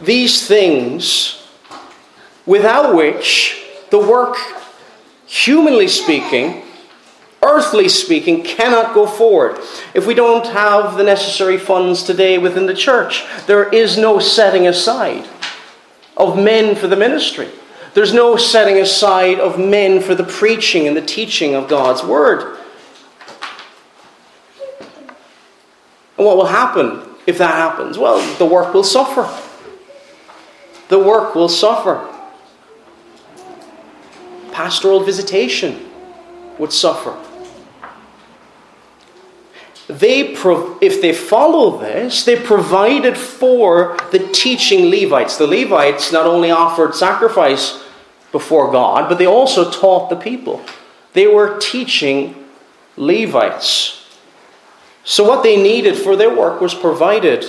these 0.00 0.46
things 0.48 1.46
without 2.46 2.96
which 2.96 3.64
the 3.90 3.98
work, 3.98 4.36
humanly 5.30 5.86
speaking, 5.86 6.62
earthly 7.40 7.88
speaking, 7.88 8.42
cannot 8.42 8.92
go 8.92 9.06
forward. 9.06 9.58
If 9.94 10.04
we 10.04 10.14
don't 10.14 10.46
have 10.48 10.96
the 10.96 11.04
necessary 11.04 11.56
funds 11.56 12.02
today 12.02 12.36
within 12.36 12.66
the 12.66 12.74
church, 12.74 13.24
there 13.46 13.68
is 13.68 13.96
no 13.96 14.18
setting 14.18 14.66
aside 14.66 15.26
of 16.16 16.36
men 16.36 16.74
for 16.74 16.88
the 16.88 16.96
ministry. 16.96 17.48
There's 17.94 18.12
no 18.12 18.36
setting 18.36 18.78
aside 18.78 19.38
of 19.38 19.58
men 19.58 20.00
for 20.00 20.16
the 20.16 20.24
preaching 20.24 20.88
and 20.88 20.96
the 20.96 21.00
teaching 21.00 21.54
of 21.54 21.68
God's 21.68 22.02
word. 22.02 22.58
And 26.18 26.26
what 26.26 26.36
will 26.36 26.46
happen 26.46 27.02
if 27.26 27.38
that 27.38 27.54
happens? 27.54 27.96
Well, 27.96 28.20
the 28.36 28.46
work 28.46 28.74
will 28.74 28.84
suffer. 28.84 29.22
The 30.88 30.98
work 30.98 31.36
will 31.36 31.48
suffer. 31.48 32.09
Pastoral 34.60 35.00
visitation 35.00 35.88
would 36.58 36.70
suffer. 36.70 37.16
They, 39.88 40.34
if 40.82 41.00
they 41.00 41.14
follow 41.14 41.78
this, 41.78 42.24
they 42.24 42.36
provided 42.36 43.16
for 43.16 43.96
the 44.12 44.18
teaching 44.18 44.90
Levites. 44.90 45.38
The 45.38 45.46
Levites 45.46 46.12
not 46.12 46.26
only 46.26 46.50
offered 46.50 46.94
sacrifice 46.94 47.82
before 48.32 48.70
God, 48.70 49.08
but 49.08 49.16
they 49.16 49.24
also 49.24 49.70
taught 49.70 50.10
the 50.10 50.16
people. 50.16 50.62
They 51.14 51.26
were 51.26 51.58
teaching 51.58 52.44
Levites. 52.98 54.06
So, 55.04 55.24
what 55.24 55.42
they 55.42 55.56
needed 55.56 55.96
for 55.96 56.16
their 56.16 56.36
work 56.36 56.60
was 56.60 56.74
provided 56.74 57.44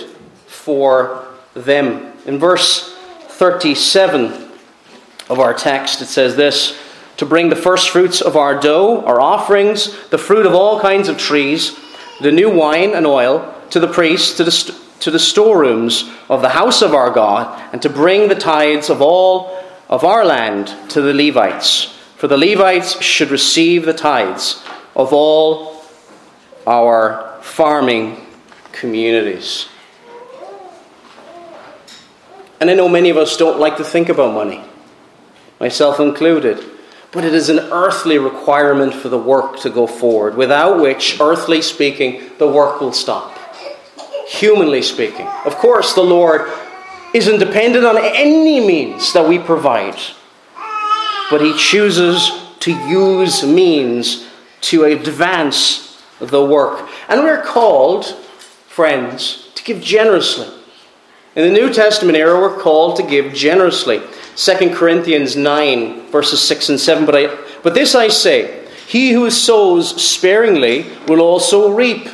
for 0.47 1.27
them. 1.55 2.13
In 2.25 2.39
verse 2.39 2.95
37 3.27 4.49
of 5.29 5.41
our 5.41 5.53
text, 5.53 6.01
it 6.01 6.05
says 6.05 6.37
this 6.37 6.80
To 7.17 7.25
bring 7.25 7.49
the 7.49 7.55
first 7.55 7.89
fruits 7.89 8.21
of 8.21 8.35
our 8.35 8.59
dough, 8.59 9.01
our 9.05 9.21
offerings, 9.21 9.95
the 10.09 10.17
fruit 10.17 10.45
of 10.45 10.53
all 10.53 10.79
kinds 10.79 11.07
of 11.07 11.17
trees, 11.17 11.77
the 12.19 12.31
new 12.31 12.49
wine 12.49 12.93
and 12.93 13.05
oil, 13.05 13.53
to 13.71 13.79
the 13.79 13.87
priests, 13.87 14.37
to 14.37 14.43
the, 14.43 14.75
to 15.01 15.11
the 15.11 15.19
storerooms 15.19 16.09
of 16.29 16.41
the 16.41 16.49
house 16.49 16.81
of 16.81 16.93
our 16.93 17.11
God, 17.11 17.59
and 17.73 17.81
to 17.81 17.89
bring 17.89 18.27
the 18.27 18.35
tithes 18.35 18.89
of 18.89 19.01
all 19.01 19.57
of 19.89 20.03
our 20.03 20.25
land 20.25 20.73
to 20.89 21.01
the 21.01 21.13
Levites. 21.13 21.97
For 22.17 22.27
the 22.27 22.37
Levites 22.37 23.01
should 23.01 23.29
receive 23.29 23.85
the 23.85 23.93
tithes 23.93 24.63
of 24.95 25.13
all 25.13 25.83
our 26.65 27.39
farming 27.41 28.25
communities. 28.71 29.67
And 32.59 32.69
I 32.69 32.75
know 32.75 32.87
many 32.87 33.09
of 33.09 33.17
us 33.17 33.37
don't 33.37 33.59
like 33.59 33.77
to 33.77 33.83
think 33.83 34.07
about 34.07 34.35
money, 34.35 34.63
myself 35.59 35.99
included. 35.99 36.63
But 37.11 37.25
it 37.25 37.33
is 37.33 37.49
an 37.49 37.59
earthly 37.59 38.17
requirement 38.17 38.93
for 38.93 39.09
the 39.09 39.17
work 39.17 39.59
to 39.61 39.69
go 39.69 39.85
forward, 39.85 40.37
without 40.37 40.79
which, 40.79 41.19
earthly 41.19 41.61
speaking, 41.61 42.31
the 42.37 42.47
work 42.47 42.79
will 42.79 42.93
stop. 42.93 43.37
Humanly 44.27 44.81
speaking. 44.81 45.27
Of 45.45 45.55
course, 45.57 45.93
the 45.93 46.03
Lord 46.03 46.49
isn't 47.13 47.39
dependent 47.39 47.85
on 47.85 47.97
any 47.97 48.65
means 48.65 49.11
that 49.11 49.27
we 49.27 49.39
provide, 49.39 49.99
but 51.29 51.41
He 51.41 51.53
chooses 51.57 52.31
to 52.61 52.71
use 52.71 53.43
means 53.43 54.27
to 54.61 54.85
advance 54.85 56.01
the 56.19 56.45
work. 56.45 56.87
And 57.09 57.23
we're 57.23 57.41
called, 57.41 58.05
friends, 58.05 59.49
to 59.55 59.63
give 59.63 59.81
generously. 59.81 60.47
In 61.33 61.43
the 61.43 61.59
New 61.59 61.71
Testament 61.71 62.17
era, 62.17 62.37
we're 62.37 62.59
called 62.59 62.97
to 62.97 63.03
give 63.03 63.33
generously. 63.33 64.01
2 64.35 64.75
Corinthians 64.75 65.37
9, 65.37 66.07
verses 66.07 66.41
6 66.41 66.69
and 66.69 66.79
7. 66.79 67.05
But, 67.05 67.15
I, 67.15 67.37
but 67.63 67.73
this 67.73 67.95
I 67.95 68.09
say 68.09 68.67
He 68.85 69.11
who 69.13 69.29
sows 69.29 70.01
sparingly 70.01 70.87
will 71.07 71.21
also 71.21 71.71
reap 71.71 72.09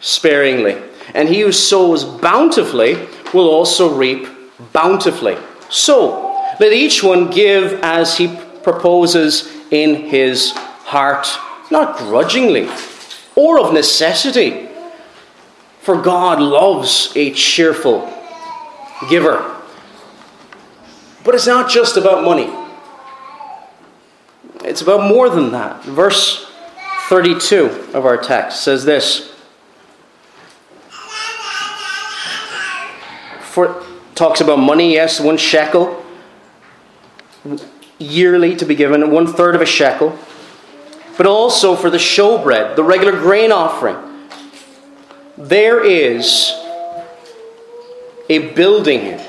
sparingly. 0.00 0.80
And 1.14 1.28
he 1.28 1.40
who 1.40 1.52
sows 1.52 2.04
bountifully 2.04 2.94
will 3.34 3.50
also 3.50 3.94
reap 3.94 4.26
bountifully. 4.72 5.36
So, 5.68 6.32
let 6.58 6.72
each 6.72 7.02
one 7.02 7.30
give 7.30 7.74
as 7.82 8.16
he 8.16 8.34
proposes 8.62 9.52
in 9.70 10.06
his 10.06 10.52
heart, 10.52 11.26
not 11.70 11.98
grudgingly 11.98 12.70
or 13.34 13.60
of 13.60 13.74
necessity. 13.74 14.68
For 15.80 16.00
God 16.00 16.40
loves 16.40 17.12
a 17.16 17.32
cheerful 17.32 18.21
giver. 19.08 19.56
But 21.24 21.34
it's 21.34 21.46
not 21.46 21.70
just 21.70 21.96
about 21.96 22.24
money, 22.24 22.52
it's 24.64 24.82
about 24.82 25.08
more 25.08 25.28
than 25.28 25.52
that. 25.52 25.84
Verse 25.84 26.50
32 27.08 27.90
of 27.94 28.06
our 28.06 28.16
text 28.16 28.62
says 28.62 28.84
this 28.84 29.32
For 33.40 33.84
talks 34.14 34.40
about 34.40 34.58
money, 34.58 34.94
yes, 34.94 35.20
one 35.20 35.36
shekel 35.36 36.02
yearly 37.98 38.56
to 38.56 38.64
be 38.64 38.74
given, 38.74 39.10
one 39.10 39.26
third 39.26 39.54
of 39.54 39.60
a 39.60 39.66
shekel, 39.66 40.18
but 41.16 41.26
also 41.26 41.76
for 41.76 41.90
the 41.90 41.98
showbread, 41.98 42.76
the 42.76 42.84
regular 42.84 43.12
grain 43.12 43.52
offering. 43.52 43.96
There 45.36 45.84
is 45.84 46.52
a 48.28 48.52
building 48.52 49.20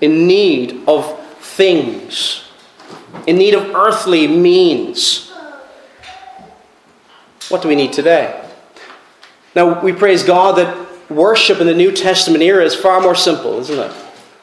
in 0.00 0.26
need 0.26 0.82
of 0.86 1.18
things, 1.38 2.44
in 3.26 3.36
need 3.36 3.54
of 3.54 3.74
earthly 3.74 4.26
means. 4.26 5.30
What 7.48 7.62
do 7.62 7.68
we 7.68 7.74
need 7.74 7.92
today? 7.92 8.42
Now, 9.54 9.82
we 9.82 9.92
praise 9.92 10.22
God 10.22 10.56
that 10.58 11.10
worship 11.10 11.60
in 11.60 11.66
the 11.66 11.74
New 11.74 11.92
Testament 11.92 12.42
era 12.42 12.64
is 12.64 12.74
far 12.74 13.00
more 13.00 13.16
simple, 13.16 13.58
isn't 13.58 13.78
it? 13.78 13.92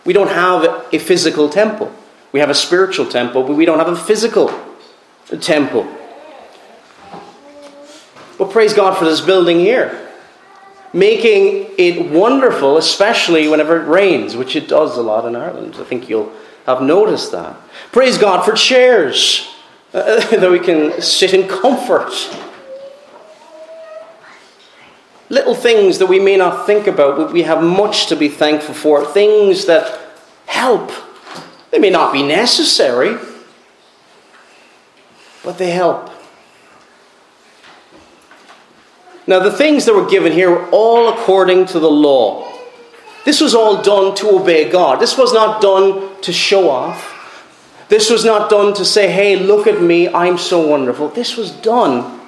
We 0.06 0.13
don't 0.13 0.30
have 0.30 0.86
a 0.93 0.99
physical 0.99 1.49
temple. 1.49 1.93
We 2.32 2.39
have 2.39 2.49
a 2.49 2.56
spiritual 2.56 3.06
temple, 3.06 3.43
but 3.43 3.53
we 3.53 3.65
don't 3.65 3.80
have 3.80 3.88
a 3.88 3.95
physical 3.95 4.51
temple. 5.39 5.88
But 8.38 8.51
praise 8.51 8.73
God 8.73 8.97
for 8.97 9.06
this 9.06 9.21
building 9.21 9.60
here 9.60 10.07
making 10.93 11.67
it 11.78 12.12
wonderful, 12.12 12.78
especially 12.78 13.47
whenever 13.47 13.82
it 13.82 13.88
rains, 13.88 14.36
which 14.36 14.56
it 14.56 14.67
does 14.67 14.97
a 14.97 15.02
lot 15.02 15.26
in 15.26 15.36
Ireland. 15.36 15.76
I 15.80 15.84
think 15.84 16.10
you'll 16.10 16.32
have 16.65 16.82
noticed 16.82 17.32
that. 17.32 17.56
Praise 17.91 18.17
God 18.17 18.43
for 18.43 18.54
chairs 18.54 19.54
uh, 19.93 20.19
that 20.38 20.52
we 20.52 20.60
can 20.60 21.02
sit 21.02 21.34
in 21.34 21.47
comfort. 21.47 22.12
Little 25.30 25.56
things 25.56 25.97
that 26.00 26.08
we 26.08 26.19
may 26.19 26.38
not 26.38 26.65
think 26.65 26.88
about, 26.88 27.17
but 27.17 27.34
we 27.34 27.43
have 27.43 27.62
much 27.62 28.08
to 28.08 28.15
be 28.15 28.30
thankful 28.30 28.73
for. 28.73 29.06
Things 29.06 29.65
that 29.65 30.00
help. 30.45 30.91
They 31.71 31.80
may 31.80 31.89
not 31.89 32.13
be 32.13 32.23
necessary, 32.23 33.17
but 35.43 35.58
they 35.58 35.71
help. 35.71 36.10
Now, 39.28 39.40
the 39.40 39.52
things 39.52 39.86
that 39.86 39.94
were 39.94 40.10
given 40.10 40.32
here 40.32 40.50
were 40.50 40.70
all 40.70 41.10
according 41.10 41.66
to 41.68 41.80
the 41.80 41.92
law. 41.92 42.52
This 43.26 43.42
was 43.42 43.54
all 43.54 43.82
done 43.82 44.16
to 44.16 44.30
obey 44.30 44.70
God. 44.72 45.02
This 45.02 45.18
was 45.18 45.34
not 45.34 45.62
done 45.62 46.22
to 46.22 46.32
show 46.32 46.70
off. 46.70 47.13
This 47.90 48.10
was 48.10 48.24
not 48.24 48.50
done 48.50 48.74
to 48.76 48.86
say, 48.86 49.12
hey, 49.12 49.36
look 49.36 49.68
at 49.68 49.82
me, 49.82 50.08
I'm 50.08 50.38
so 50.38 50.66
wonderful. 50.66 51.10
This 51.10 51.36
was 51.36 51.52
done 51.52 52.22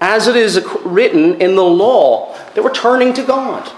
as 0.00 0.26
it 0.26 0.34
is 0.34 0.66
written 0.84 1.40
in 1.40 1.54
the 1.54 1.62
law. 1.62 2.36
They 2.54 2.60
were 2.60 2.70
turning 2.70 3.14
to 3.14 3.22
God. 3.22 3.70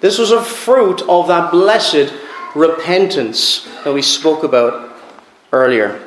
This 0.00 0.18
was 0.18 0.30
a 0.30 0.42
fruit 0.42 1.02
of 1.08 1.26
that 1.26 1.50
blessed 1.50 2.14
repentance 2.54 3.66
that 3.82 3.92
we 3.92 4.02
spoke 4.02 4.44
about 4.44 4.96
earlier. 5.52 6.05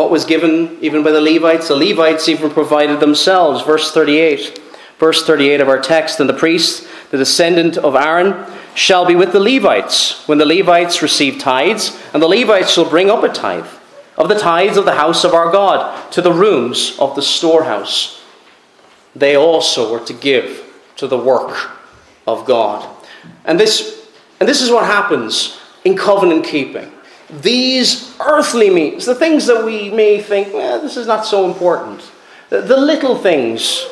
What 0.00 0.10
was 0.10 0.24
given 0.24 0.78
even 0.80 1.02
by 1.02 1.10
the 1.10 1.20
Levites? 1.20 1.68
The 1.68 1.76
Levites 1.76 2.26
even 2.26 2.50
provided 2.50 3.00
themselves. 3.00 3.62
Verse 3.62 3.92
38. 3.92 4.58
Verse 4.98 5.26
38 5.26 5.60
of 5.60 5.68
our 5.68 5.78
text. 5.78 6.20
And 6.20 6.28
the 6.28 6.32
priest, 6.32 6.88
the 7.10 7.18
descendant 7.18 7.76
of 7.76 7.94
Aaron, 7.94 8.50
shall 8.74 9.04
be 9.04 9.14
with 9.14 9.32
the 9.32 9.40
Levites 9.40 10.26
when 10.26 10.38
the 10.38 10.46
Levites 10.46 11.02
receive 11.02 11.38
tithes, 11.38 12.00
and 12.14 12.22
the 12.22 12.28
Levites 12.28 12.70
shall 12.70 12.88
bring 12.88 13.10
up 13.10 13.22
a 13.22 13.28
tithe 13.28 13.66
of 14.16 14.30
the 14.30 14.38
tithes 14.38 14.78
of 14.78 14.86
the 14.86 14.94
house 14.94 15.22
of 15.22 15.34
our 15.34 15.52
God 15.52 16.10
to 16.12 16.22
the 16.22 16.32
rooms 16.32 16.96
of 16.98 17.14
the 17.14 17.20
storehouse. 17.20 18.22
They 19.14 19.36
also 19.36 19.92
were 19.92 20.06
to 20.06 20.14
give 20.14 20.64
to 20.96 21.06
the 21.06 21.18
work 21.18 21.72
of 22.26 22.46
God. 22.46 22.88
And 23.44 23.60
this, 23.60 24.08
and 24.40 24.48
this 24.48 24.62
is 24.62 24.70
what 24.70 24.86
happens 24.86 25.60
in 25.84 25.94
covenant 25.94 26.46
keeping 26.46 26.90
these 27.32 28.14
earthly 28.20 28.70
means, 28.70 29.06
the 29.06 29.14
things 29.14 29.46
that 29.46 29.64
we 29.64 29.90
may 29.90 30.20
think, 30.20 30.52
well, 30.52 30.80
this 30.80 30.96
is 30.96 31.06
not 31.06 31.24
so 31.24 31.48
important, 31.48 32.10
the, 32.48 32.60
the 32.60 32.76
little 32.76 33.16
things, 33.16 33.86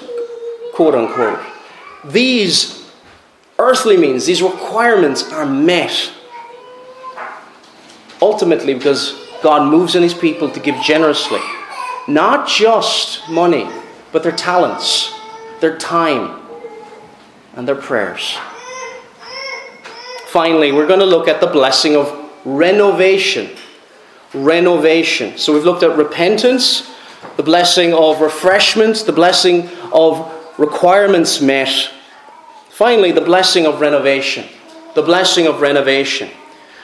quote 0.74 0.94
unquote, 0.94 1.40
these 2.04 2.90
earthly 3.58 3.96
means, 3.96 4.26
these 4.26 4.42
requirements 4.42 5.32
are 5.32 5.46
met 5.46 6.12
ultimately 8.20 8.74
because 8.74 9.16
God 9.42 9.70
moves 9.70 9.94
in 9.94 10.02
His 10.02 10.14
people 10.14 10.50
to 10.50 10.60
give 10.60 10.80
generously. 10.82 11.40
Not 12.08 12.48
just 12.48 13.28
money, 13.28 13.68
but 14.12 14.22
their 14.22 14.32
talents, 14.32 15.14
their 15.60 15.76
time, 15.76 16.40
and 17.54 17.68
their 17.68 17.76
prayers. 17.76 18.36
Finally, 20.26 20.72
we're 20.72 20.86
going 20.86 21.00
to 21.00 21.06
look 21.06 21.28
at 21.28 21.40
the 21.40 21.46
blessing 21.46 21.96
of 21.96 22.17
renovation. 22.56 23.50
Renovation. 24.34 25.38
So 25.38 25.52
we've 25.52 25.64
looked 25.64 25.82
at 25.82 25.96
repentance, 25.96 26.90
the 27.36 27.42
blessing 27.42 27.92
of 27.94 28.20
refreshment, 28.20 28.96
the 29.06 29.12
blessing 29.12 29.68
of 29.92 30.32
requirements 30.58 31.40
met. 31.40 31.90
Finally, 32.70 33.12
the 33.12 33.20
blessing 33.20 33.66
of 33.66 33.80
renovation. 33.80 34.46
The 34.94 35.02
blessing 35.02 35.46
of 35.46 35.60
renovation. 35.60 36.30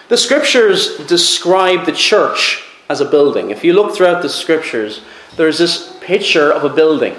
The 0.09 0.17
scriptures 0.17 0.99
describe 1.07 1.87
the 1.87 1.93
church 1.93 2.65
as 2.89 3.01
a 3.01 3.05
building. 3.05 3.51
If 3.51 3.65
you 3.65 3.73
look 3.73 3.95
throughout 3.95 4.23
the 4.23 4.29
scriptures, 4.29 5.01
there's 5.37 5.59
this 5.59 5.97
picture 6.01 6.53
of 6.53 6.65
a 6.65 6.69
building. 6.69 7.17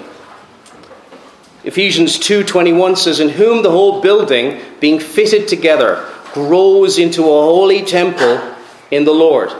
Ephesians 1.64 2.16
2:21 2.18 2.94
says 2.96 3.18
in 3.18 3.30
whom 3.30 3.62
the 3.62 3.72
whole 3.72 4.00
building 4.00 4.60
being 4.78 5.00
fitted 5.00 5.48
together 5.48 6.04
grows 6.36 6.98
into 6.98 7.22
a 7.22 7.42
holy 7.50 7.82
temple 7.82 8.54
in 8.90 9.04
the 9.04 9.12
Lord. 9.12 9.50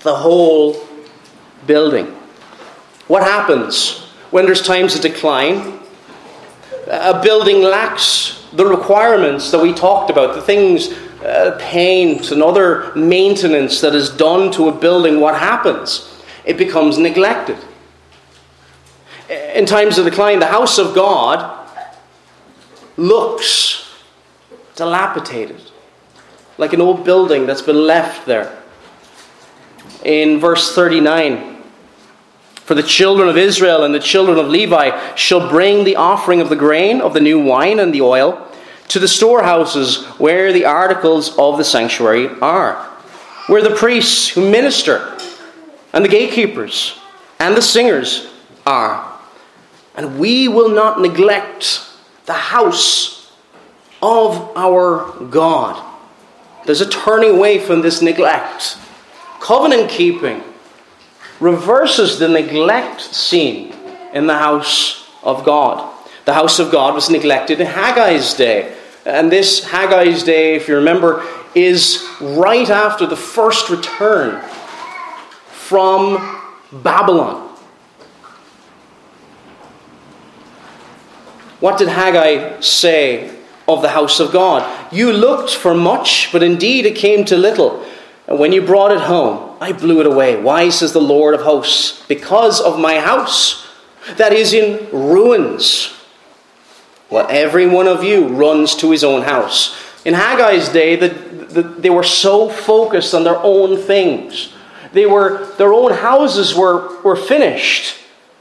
The 0.00 0.14
whole 0.14 0.76
building. 1.66 2.06
What 3.08 3.22
happens 3.22 3.98
when 4.30 4.46
there's 4.46 4.62
times 4.62 4.94
of 4.94 5.02
decline? 5.02 5.80
A 6.88 7.20
building 7.20 7.62
lacks 7.62 8.46
the 8.52 8.64
requirements 8.64 9.50
that 9.50 9.60
we 9.60 9.74
talked 9.74 10.08
about, 10.08 10.34
the 10.34 10.40
things, 10.40 10.92
uh, 11.22 11.58
paint 11.60 12.30
and 12.30 12.42
other 12.42 12.94
maintenance 12.94 13.80
that 13.80 13.94
is 13.94 14.08
done 14.08 14.52
to 14.52 14.68
a 14.68 14.72
building. 14.72 15.20
What 15.20 15.38
happens? 15.38 16.08
It 16.44 16.56
becomes 16.56 16.96
neglected 16.96 17.58
in 19.28 19.66
times 19.66 19.98
of 19.98 20.04
decline, 20.04 20.38
the 20.38 20.46
house 20.46 20.78
of 20.78 20.94
God 20.94 21.68
looks 22.96 23.90
dilapidated, 24.74 25.65
like 26.58 26.72
an 26.72 26.80
old 26.80 27.04
building 27.04 27.46
that's 27.46 27.62
been 27.62 27.86
left 27.86 28.26
there. 28.26 28.62
In 30.04 30.40
verse 30.40 30.74
39, 30.74 31.62
for 32.54 32.74
the 32.74 32.82
children 32.82 33.28
of 33.28 33.36
Israel 33.36 33.84
and 33.84 33.94
the 33.94 34.00
children 34.00 34.38
of 34.38 34.48
Levi 34.48 35.14
shall 35.14 35.48
bring 35.48 35.84
the 35.84 35.96
offering 35.96 36.40
of 36.40 36.48
the 36.48 36.56
grain, 36.56 37.00
of 37.00 37.14
the 37.14 37.20
new 37.20 37.40
wine, 37.40 37.78
and 37.78 37.94
the 37.94 38.02
oil 38.02 38.42
to 38.88 38.98
the 38.98 39.08
storehouses 39.08 40.04
where 40.18 40.52
the 40.52 40.64
articles 40.64 41.36
of 41.38 41.58
the 41.58 41.64
sanctuary 41.64 42.28
are, 42.40 42.74
where 43.46 43.62
the 43.62 43.74
priests 43.74 44.28
who 44.28 44.50
minister, 44.50 45.16
and 45.92 46.04
the 46.04 46.08
gatekeepers, 46.08 46.98
and 47.38 47.56
the 47.56 47.62
singers 47.62 48.32
are. 48.66 49.12
And 49.94 50.18
we 50.18 50.48
will 50.48 50.68
not 50.68 51.00
neglect 51.00 51.88
the 52.26 52.32
house 52.32 53.32
of 54.02 54.56
our 54.56 55.10
God. 55.26 55.85
There's 56.66 56.80
a 56.80 56.88
turning 56.88 57.36
away 57.36 57.58
from 57.58 57.80
this 57.80 58.02
neglect. 58.02 58.76
Covenant 59.40 59.88
keeping 59.88 60.42
reverses 61.38 62.18
the 62.18 62.28
neglect 62.28 63.00
seen 63.00 63.72
in 64.12 64.26
the 64.26 64.36
house 64.36 65.08
of 65.22 65.44
God. 65.44 65.94
The 66.24 66.34
house 66.34 66.58
of 66.58 66.72
God 66.72 66.94
was 66.94 67.08
neglected 67.08 67.60
in 67.60 67.68
Haggai's 67.68 68.34
day. 68.34 68.76
And 69.04 69.30
this 69.30 69.64
Haggai's 69.64 70.24
day, 70.24 70.56
if 70.56 70.66
you 70.66 70.74
remember, 70.74 71.24
is 71.54 72.04
right 72.20 72.68
after 72.68 73.06
the 73.06 73.16
first 73.16 73.70
return 73.70 74.42
from 75.48 76.42
Babylon. 76.72 77.48
What 81.60 81.78
did 81.78 81.88
Haggai 81.88 82.60
say 82.60 83.35
of 83.68 83.82
the 83.82 83.90
house 83.90 84.20
of 84.20 84.32
God? 84.32 84.92
You 84.92 85.12
looked 85.12 85.54
for 85.54 85.74
much, 85.74 86.30
but 86.32 86.42
indeed 86.42 86.86
it 86.86 86.96
came 86.96 87.24
to 87.26 87.36
little. 87.36 87.84
And 88.26 88.38
when 88.38 88.52
you 88.52 88.62
brought 88.62 88.92
it 88.92 89.00
home, 89.00 89.56
I 89.60 89.72
blew 89.72 90.00
it 90.00 90.06
away. 90.06 90.40
Why, 90.40 90.68
says 90.70 90.92
the 90.92 91.00
Lord 91.00 91.34
of 91.34 91.42
hosts? 91.42 92.04
Because 92.06 92.60
of 92.60 92.78
my 92.78 92.98
house 92.98 93.66
that 94.16 94.32
is 94.32 94.52
in 94.52 94.88
ruins. 94.90 95.92
Well, 97.10 97.26
every 97.30 97.66
one 97.66 97.86
of 97.86 98.02
you 98.02 98.28
runs 98.28 98.74
to 98.76 98.90
his 98.90 99.04
own 99.04 99.22
house. 99.22 99.76
In 100.04 100.14
Haggai's 100.14 100.68
day, 100.68 100.96
the, 100.96 101.08
the, 101.08 101.62
they 101.62 101.90
were 101.90 102.02
so 102.02 102.48
focused 102.48 103.14
on 103.14 103.24
their 103.24 103.38
own 103.38 103.76
things. 103.76 104.52
They 104.92 105.06
were, 105.06 105.46
their 105.56 105.72
own 105.72 105.92
houses 105.92 106.54
were, 106.54 107.00
were 107.02 107.16
finished, 107.16 107.96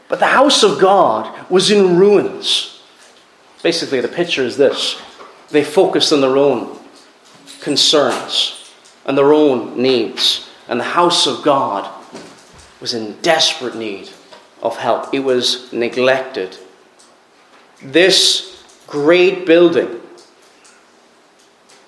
but 0.07 0.19
the 0.19 0.27
house 0.27 0.63
of 0.63 0.79
God 0.79 1.49
was 1.49 1.71
in 1.71 1.97
ruins. 1.97 2.81
Basically, 3.63 3.99
the 3.99 4.07
picture 4.07 4.43
is 4.43 4.57
this 4.57 5.01
they 5.49 5.63
focused 5.63 6.11
on 6.11 6.21
their 6.21 6.37
own 6.37 6.77
concerns 7.61 8.71
and 9.05 9.17
their 9.17 9.33
own 9.33 9.81
needs. 9.81 10.49
And 10.67 10.79
the 10.79 10.85
house 10.85 11.27
of 11.27 11.43
God 11.43 11.89
was 12.81 12.93
in 12.93 13.19
desperate 13.21 13.75
need 13.75 14.09
of 14.61 14.77
help, 14.77 15.13
it 15.13 15.19
was 15.19 15.71
neglected. 15.71 16.57
This 17.81 18.63
great 18.87 19.45
building, 19.45 20.01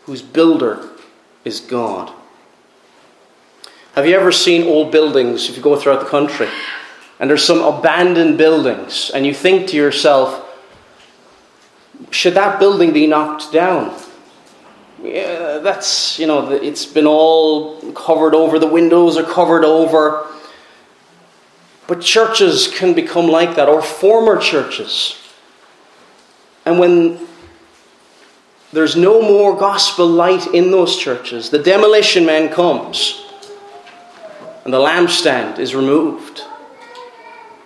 whose 0.03 0.21
builder 0.21 0.89
is 1.43 1.59
God. 1.59 2.11
Have 3.95 4.05
you 4.05 4.15
ever 4.15 4.31
seen 4.31 4.63
old 4.63 4.91
buildings 4.91 5.49
if 5.49 5.57
you 5.57 5.63
go 5.63 5.75
throughout 5.75 6.01
the 6.01 6.05
country? 6.05 6.47
And 7.19 7.29
there's 7.29 7.43
some 7.43 7.63
abandoned 7.63 8.37
buildings, 8.37 9.09
and 9.11 9.25
you 9.25 9.33
think 9.33 9.67
to 9.69 9.75
yourself, 9.75 10.46
should 12.11 12.33
that 12.35 12.59
building 12.59 12.93
be 12.93 13.07
knocked 13.07 13.51
down? 13.51 13.97
Yeah, 15.01 15.59
that's, 15.59 16.17
you 16.17 16.25
know, 16.25 16.51
it's 16.51 16.85
been 16.85 17.05
all 17.05 17.79
covered 17.93 18.33
over, 18.33 18.59
the 18.59 18.67
windows 18.67 19.17
are 19.17 19.23
covered 19.23 19.63
over. 19.63 20.25
But 21.87 22.01
churches 22.01 22.67
can 22.67 22.93
become 22.93 23.27
like 23.27 23.55
that, 23.55 23.69
or 23.69 23.81
former 23.81 24.37
churches. 24.37 25.17
And 26.65 26.79
when 26.79 27.25
there's 28.73 28.97
no 28.97 29.21
more 29.21 29.55
gospel 29.55 30.05
light 30.05 30.47
in 30.47 30.71
those 30.71 30.97
churches, 30.97 31.49
the 31.49 31.59
demolition 31.59 32.25
man 32.25 32.49
comes 32.49 33.23
and 34.65 34.73
the 34.73 34.79
lampstand 34.79 35.59
is 35.59 35.73
removed 35.73 36.41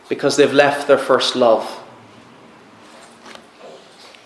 because 0.07 0.37
they've 0.37 0.53
left 0.53 0.87
their 0.87 0.99
first 0.99 1.35
love. 1.35 1.80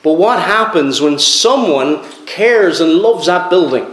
But 0.06 0.20
what 0.20 0.40
happens 0.40 1.02
when 1.02 1.18
someone 1.18 2.08
cares 2.28 2.80
and 2.80 2.94
loves 2.94 3.26
that 3.26 3.50
building? 3.50 3.88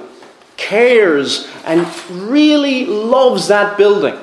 Cares 0.59 1.49
and 1.65 1.87
really 2.11 2.85
loves 2.85 3.49
that 3.49 3.79
building. 3.79 4.19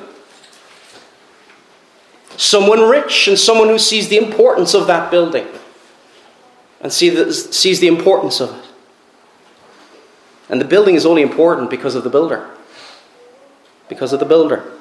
Someone 2.37 2.87
rich 2.87 3.27
and 3.27 3.39
someone 3.39 3.69
who 3.69 3.79
sees 3.79 4.07
the 4.07 4.17
importance 4.17 4.75
of 4.75 4.85
that 4.85 5.09
building 5.09 5.47
and 6.79 6.93
see 6.93 7.09
the, 7.09 7.33
sees 7.33 7.79
the 7.79 7.87
importance 7.87 8.39
of 8.39 8.51
it. 8.51 8.65
And 10.47 10.61
the 10.61 10.65
building 10.65 10.93
is 10.93 11.07
only 11.07 11.23
important 11.23 11.71
because 11.71 11.95
of 11.95 12.03
the 12.03 12.11
builder. 12.11 12.51
Because 13.87 14.13
of 14.13 14.19
the 14.19 14.27
builder. 14.27 14.71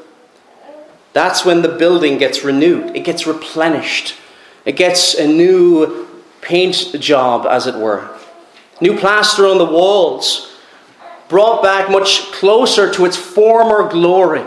That's 1.14 1.42
when 1.42 1.62
the 1.62 1.70
building 1.70 2.18
gets 2.18 2.44
renewed, 2.44 2.94
it 2.94 3.00
gets 3.00 3.26
replenished, 3.26 4.14
it 4.66 4.76
gets 4.76 5.14
a 5.14 5.26
new 5.26 6.07
paint 6.48 6.96
job, 6.98 7.46
as 7.46 7.66
it 7.66 7.74
were. 7.74 8.08
New 8.80 8.96
plaster 8.96 9.46
on 9.46 9.58
the 9.58 9.66
walls, 9.66 10.56
brought 11.28 11.62
back 11.62 11.90
much 11.90 12.32
closer 12.32 12.90
to 12.90 13.04
its 13.04 13.18
former 13.18 13.86
glory. 13.90 14.42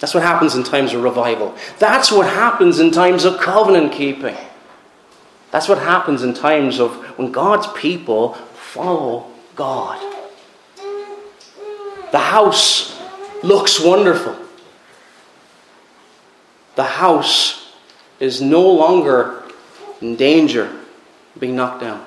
That's 0.00 0.12
what 0.12 0.24
happens 0.24 0.56
in 0.56 0.64
times 0.64 0.92
of 0.92 1.04
revival. 1.04 1.54
That's 1.78 2.10
what 2.10 2.26
happens 2.26 2.80
in 2.80 2.90
times 2.90 3.24
of 3.24 3.38
covenant 3.38 3.92
keeping. 3.92 4.36
That's 5.52 5.68
what 5.68 5.78
happens 5.78 6.24
in 6.24 6.34
times 6.34 6.80
of 6.80 6.96
when 7.16 7.30
God's 7.30 7.68
people 7.80 8.34
follow 8.34 9.30
God. 9.54 10.00
The 12.10 12.18
house 12.18 13.00
looks 13.44 13.78
wonderful. 13.78 14.36
The 16.74 16.82
house 16.82 17.63
is 18.20 18.40
no 18.40 18.68
longer 18.68 19.42
in 20.00 20.16
danger 20.16 20.66
of 20.66 21.40
being 21.40 21.56
knocked 21.56 21.80
down. 21.80 22.04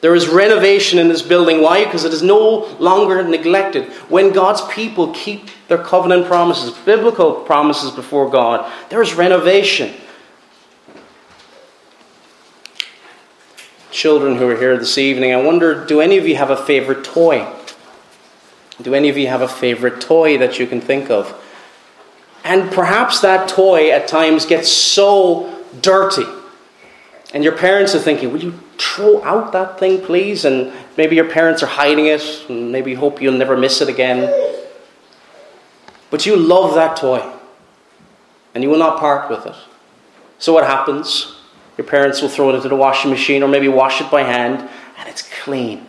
There 0.00 0.14
is 0.14 0.28
renovation 0.28 0.98
in 0.98 1.08
this 1.08 1.20
building. 1.20 1.60
Why? 1.60 1.84
Because 1.84 2.04
it 2.04 2.12
is 2.12 2.22
no 2.22 2.64
longer 2.78 3.22
neglected. 3.22 3.84
When 4.08 4.32
God's 4.32 4.62
people 4.72 5.12
keep 5.12 5.50
their 5.68 5.78
covenant 5.78 6.26
promises, 6.26 6.70
biblical 6.70 7.34
promises 7.34 7.90
before 7.90 8.30
God, 8.30 8.70
there 8.88 9.02
is 9.02 9.14
renovation. 9.14 9.94
Children 13.90 14.36
who 14.36 14.48
are 14.48 14.56
here 14.56 14.78
this 14.78 14.96
evening, 14.96 15.34
I 15.34 15.42
wonder 15.42 15.84
do 15.84 16.00
any 16.00 16.16
of 16.16 16.26
you 16.26 16.36
have 16.36 16.50
a 16.50 16.56
favorite 16.56 17.04
toy? 17.04 17.46
Do 18.80 18.94
any 18.94 19.10
of 19.10 19.18
you 19.18 19.26
have 19.26 19.42
a 19.42 19.48
favorite 19.48 20.00
toy 20.00 20.38
that 20.38 20.58
you 20.58 20.66
can 20.66 20.80
think 20.80 21.10
of? 21.10 21.28
And 22.44 22.70
perhaps 22.72 23.20
that 23.20 23.48
toy 23.48 23.90
at 23.90 24.08
times 24.08 24.46
gets 24.46 24.70
so 24.70 25.64
dirty. 25.82 26.24
And 27.32 27.44
your 27.44 27.56
parents 27.56 27.94
are 27.94 27.98
thinking, 27.98 28.32
Will 28.32 28.42
you 28.42 28.58
throw 28.78 29.22
out 29.22 29.52
that 29.52 29.78
thing, 29.78 30.00
please? 30.02 30.44
And 30.44 30.72
maybe 30.96 31.16
your 31.16 31.28
parents 31.28 31.62
are 31.62 31.66
hiding 31.66 32.06
it, 32.06 32.46
and 32.48 32.72
maybe 32.72 32.94
hope 32.94 33.22
you'll 33.22 33.34
never 33.34 33.56
miss 33.56 33.80
it 33.80 33.88
again. 33.88 34.28
But 36.10 36.26
you 36.26 36.36
love 36.36 36.74
that 36.74 36.96
toy, 36.96 37.22
and 38.54 38.64
you 38.64 38.70
will 38.70 38.78
not 38.78 38.98
part 38.98 39.30
with 39.30 39.46
it. 39.46 39.54
So 40.38 40.52
what 40.52 40.64
happens? 40.64 41.36
Your 41.78 41.86
parents 41.86 42.20
will 42.20 42.28
throw 42.28 42.50
it 42.50 42.56
into 42.56 42.68
the 42.68 42.76
washing 42.76 43.10
machine 43.10 43.42
or 43.42 43.48
maybe 43.48 43.68
wash 43.68 44.00
it 44.00 44.10
by 44.10 44.22
hand, 44.22 44.68
and 44.98 45.08
it's 45.08 45.22
clean. 45.22 45.86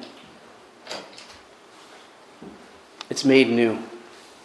It's 3.09 3.25
made 3.25 3.49
new 3.49 3.79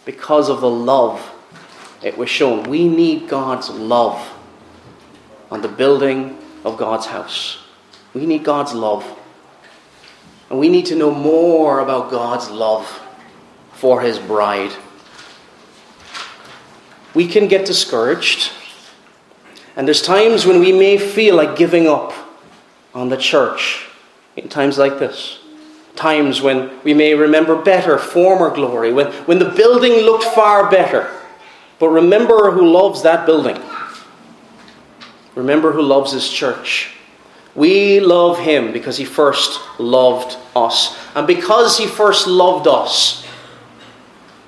because 0.03 0.49
of 0.49 0.61
the 0.61 0.69
love 0.69 1.33
it 2.01 2.17
was 2.17 2.29
shown. 2.29 2.63
We 2.69 2.87
need 2.87 3.27
God's 3.27 3.69
love 3.69 4.33
on 5.49 5.61
the 5.61 5.67
building 5.67 6.37
of 6.63 6.77
God's 6.77 7.05
house. 7.05 7.59
We 8.13 8.25
need 8.25 8.43
God's 8.43 8.73
love. 8.73 9.05
And 10.49 10.59
we 10.59 10.69
need 10.69 10.85
to 10.87 10.95
know 10.95 11.11
more 11.11 11.79
about 11.79 12.09
God's 12.09 12.49
love 12.49 13.01
for 13.73 14.01
His 14.01 14.19
bride. 14.19 14.71
We 17.13 17.27
can 17.27 17.47
get 17.47 17.65
discouraged. 17.65 18.51
And 19.75 19.87
there's 19.87 20.01
times 20.01 20.45
when 20.45 20.59
we 20.59 20.71
may 20.71 20.97
feel 20.97 21.35
like 21.35 21.55
giving 21.55 21.87
up 21.87 22.13
on 22.93 23.09
the 23.09 23.17
church 23.17 23.87
in 24.35 24.49
times 24.49 24.77
like 24.77 24.99
this. 24.99 25.39
Times 25.95 26.41
when 26.41 26.71
we 26.83 26.93
may 26.93 27.13
remember 27.13 27.55
better 27.61 27.97
former 27.97 28.53
glory, 28.53 28.93
when, 28.93 29.07
when 29.25 29.39
the 29.39 29.49
building 29.49 29.93
looked 29.93 30.23
far 30.23 30.69
better. 30.69 31.11
But 31.79 31.89
remember 31.89 32.51
who 32.51 32.67
loves 32.71 33.03
that 33.03 33.25
building. 33.25 33.61
Remember 35.35 35.71
who 35.71 35.81
loves 35.81 36.11
his 36.11 36.29
church. 36.29 36.91
We 37.53 37.99
love 37.99 38.39
him 38.39 38.71
because 38.71 38.97
he 38.97 39.05
first 39.05 39.59
loved 39.79 40.37
us. 40.55 40.97
And 41.15 41.27
because 41.27 41.77
he 41.77 41.87
first 41.87 42.27
loved 42.27 42.67
us, 42.67 43.25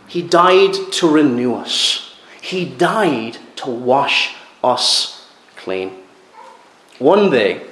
he 0.07 0.21
died 0.21 0.73
to 0.93 1.09
renew 1.09 1.55
us. 1.55 2.15
He 2.41 2.65
died 2.65 3.38
to 3.57 3.69
wash 3.69 4.36
us 4.63 5.27
clean. 5.55 5.91
One 6.97 7.30
day, 7.30 7.67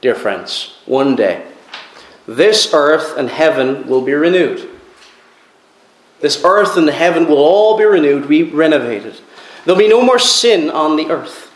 dear 0.00 0.14
friends, 0.14 0.76
one 0.86 1.14
day, 1.14 1.44
this 2.26 2.72
earth 2.74 3.16
and 3.16 3.28
heaven 3.28 3.86
will 3.88 4.02
be 4.02 4.12
renewed. 4.12 4.68
This 6.20 6.42
earth 6.44 6.76
and 6.76 6.88
the 6.88 6.92
heaven 6.92 7.28
will 7.28 7.38
all 7.38 7.78
be 7.78 7.84
renewed, 7.84 8.28
be 8.28 8.42
renovated. 8.42 9.20
There'll 9.64 9.78
be 9.78 9.88
no 9.88 10.02
more 10.02 10.18
sin 10.18 10.70
on 10.70 10.96
the 10.96 11.10
earth. 11.10 11.52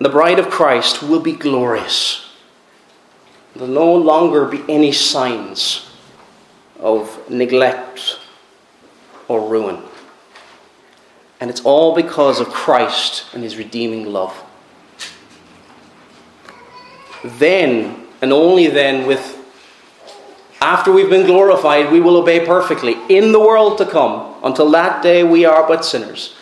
The 0.00 0.08
bride 0.08 0.38
of 0.38 0.48
Christ 0.48 1.02
will 1.02 1.20
be 1.20 1.32
glorious. 1.32 2.30
There'll 3.54 3.72
no 3.72 3.94
longer 3.94 4.46
be 4.46 4.62
any 4.68 4.92
signs 4.92 5.90
of 6.78 7.28
neglect 7.28 8.18
or 9.26 9.48
ruin. 9.48 9.82
And 11.40 11.50
it's 11.50 11.60
all 11.60 11.94
because 11.94 12.40
of 12.40 12.48
Christ 12.48 13.26
and 13.32 13.42
his 13.42 13.56
redeeming 13.56 14.06
love. 14.06 14.34
Then, 17.24 18.06
and 18.22 18.32
only 18.32 18.68
then, 18.68 19.06
with 19.06 19.37
after 20.60 20.90
we've 20.90 21.10
been 21.10 21.26
glorified, 21.26 21.92
we 21.92 22.00
will 22.00 22.16
obey 22.16 22.44
perfectly 22.44 22.96
in 23.08 23.30
the 23.32 23.40
world 23.40 23.78
to 23.78 23.86
come. 23.86 24.34
Until 24.42 24.70
that 24.72 25.02
day, 25.02 25.22
we 25.22 25.44
are 25.44 25.66
but 25.66 25.84
sinners. 25.84 26.34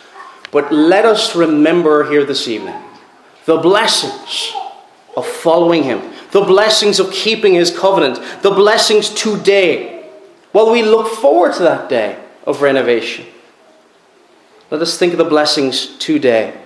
But 0.51 0.71
let 0.71 1.05
us 1.05 1.35
remember 1.35 2.09
here 2.09 2.23
this 2.23 2.47
evening 2.47 2.81
the 3.45 3.57
blessings 3.57 4.51
of 5.15 5.25
following 5.25 5.83
Him, 5.83 6.01
the 6.31 6.41
blessings 6.41 6.99
of 6.99 7.11
keeping 7.11 7.53
His 7.53 7.75
covenant, 7.75 8.19
the 8.41 8.51
blessings 8.51 9.09
today. 9.09 10.09
While 10.51 10.71
we 10.71 10.81
look 10.81 11.13
forward 11.13 11.53
to 11.55 11.63
that 11.63 11.87
day 11.87 12.21
of 12.45 12.61
renovation, 12.61 13.25
let 14.71 14.81
us 14.81 14.97
think 14.97 15.13
of 15.13 15.19
the 15.19 15.25
blessings 15.25 15.95
today. 15.97 16.59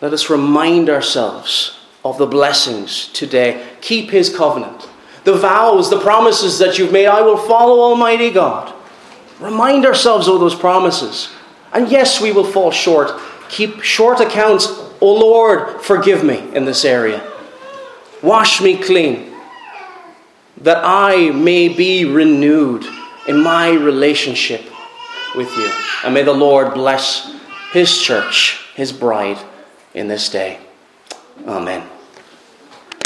Let 0.00 0.12
us 0.12 0.28
remind 0.28 0.90
ourselves 0.90 1.78
of 2.04 2.18
the 2.18 2.26
blessings 2.26 3.08
today. 3.08 3.64
Keep 3.80 4.10
His 4.10 4.34
covenant 4.34 4.88
the 5.24 5.34
vows, 5.34 5.90
the 5.90 6.00
promises 6.00 6.58
that 6.58 6.78
you've 6.78 6.92
made. 6.92 7.06
I 7.06 7.22
will 7.22 7.36
follow 7.36 7.80
Almighty 7.80 8.30
God. 8.30 8.72
Remind 9.40 9.84
ourselves 9.84 10.28
of 10.28 10.40
those 10.40 10.54
promises. 10.54 11.30
And 11.72 11.90
yes, 11.90 12.20
we 12.20 12.30
will 12.32 12.44
fall 12.44 12.70
short. 12.70 13.18
Keep 13.48 13.82
short 13.82 14.20
accounts. 14.20 14.66
O 14.66 14.96
oh 15.00 15.14
Lord, 15.14 15.82
forgive 15.82 16.22
me 16.22 16.38
in 16.54 16.64
this 16.64 16.84
area. 16.84 17.22
Wash 18.22 18.62
me 18.62 18.76
clean, 18.76 19.34
that 20.58 20.80
I 20.82 21.30
may 21.30 21.68
be 21.68 22.04
renewed 22.04 22.86
in 23.28 23.42
my 23.42 23.70
relationship 23.70 24.62
with 25.34 25.54
you. 25.56 25.70
And 26.04 26.14
may 26.14 26.22
the 26.22 26.32
Lord 26.32 26.74
bless 26.74 27.34
his 27.72 28.00
church, 28.00 28.60
his 28.74 28.92
bride, 28.92 29.38
in 29.94 30.08
this 30.08 30.28
day. 30.28 30.58
Amen. 31.46 31.88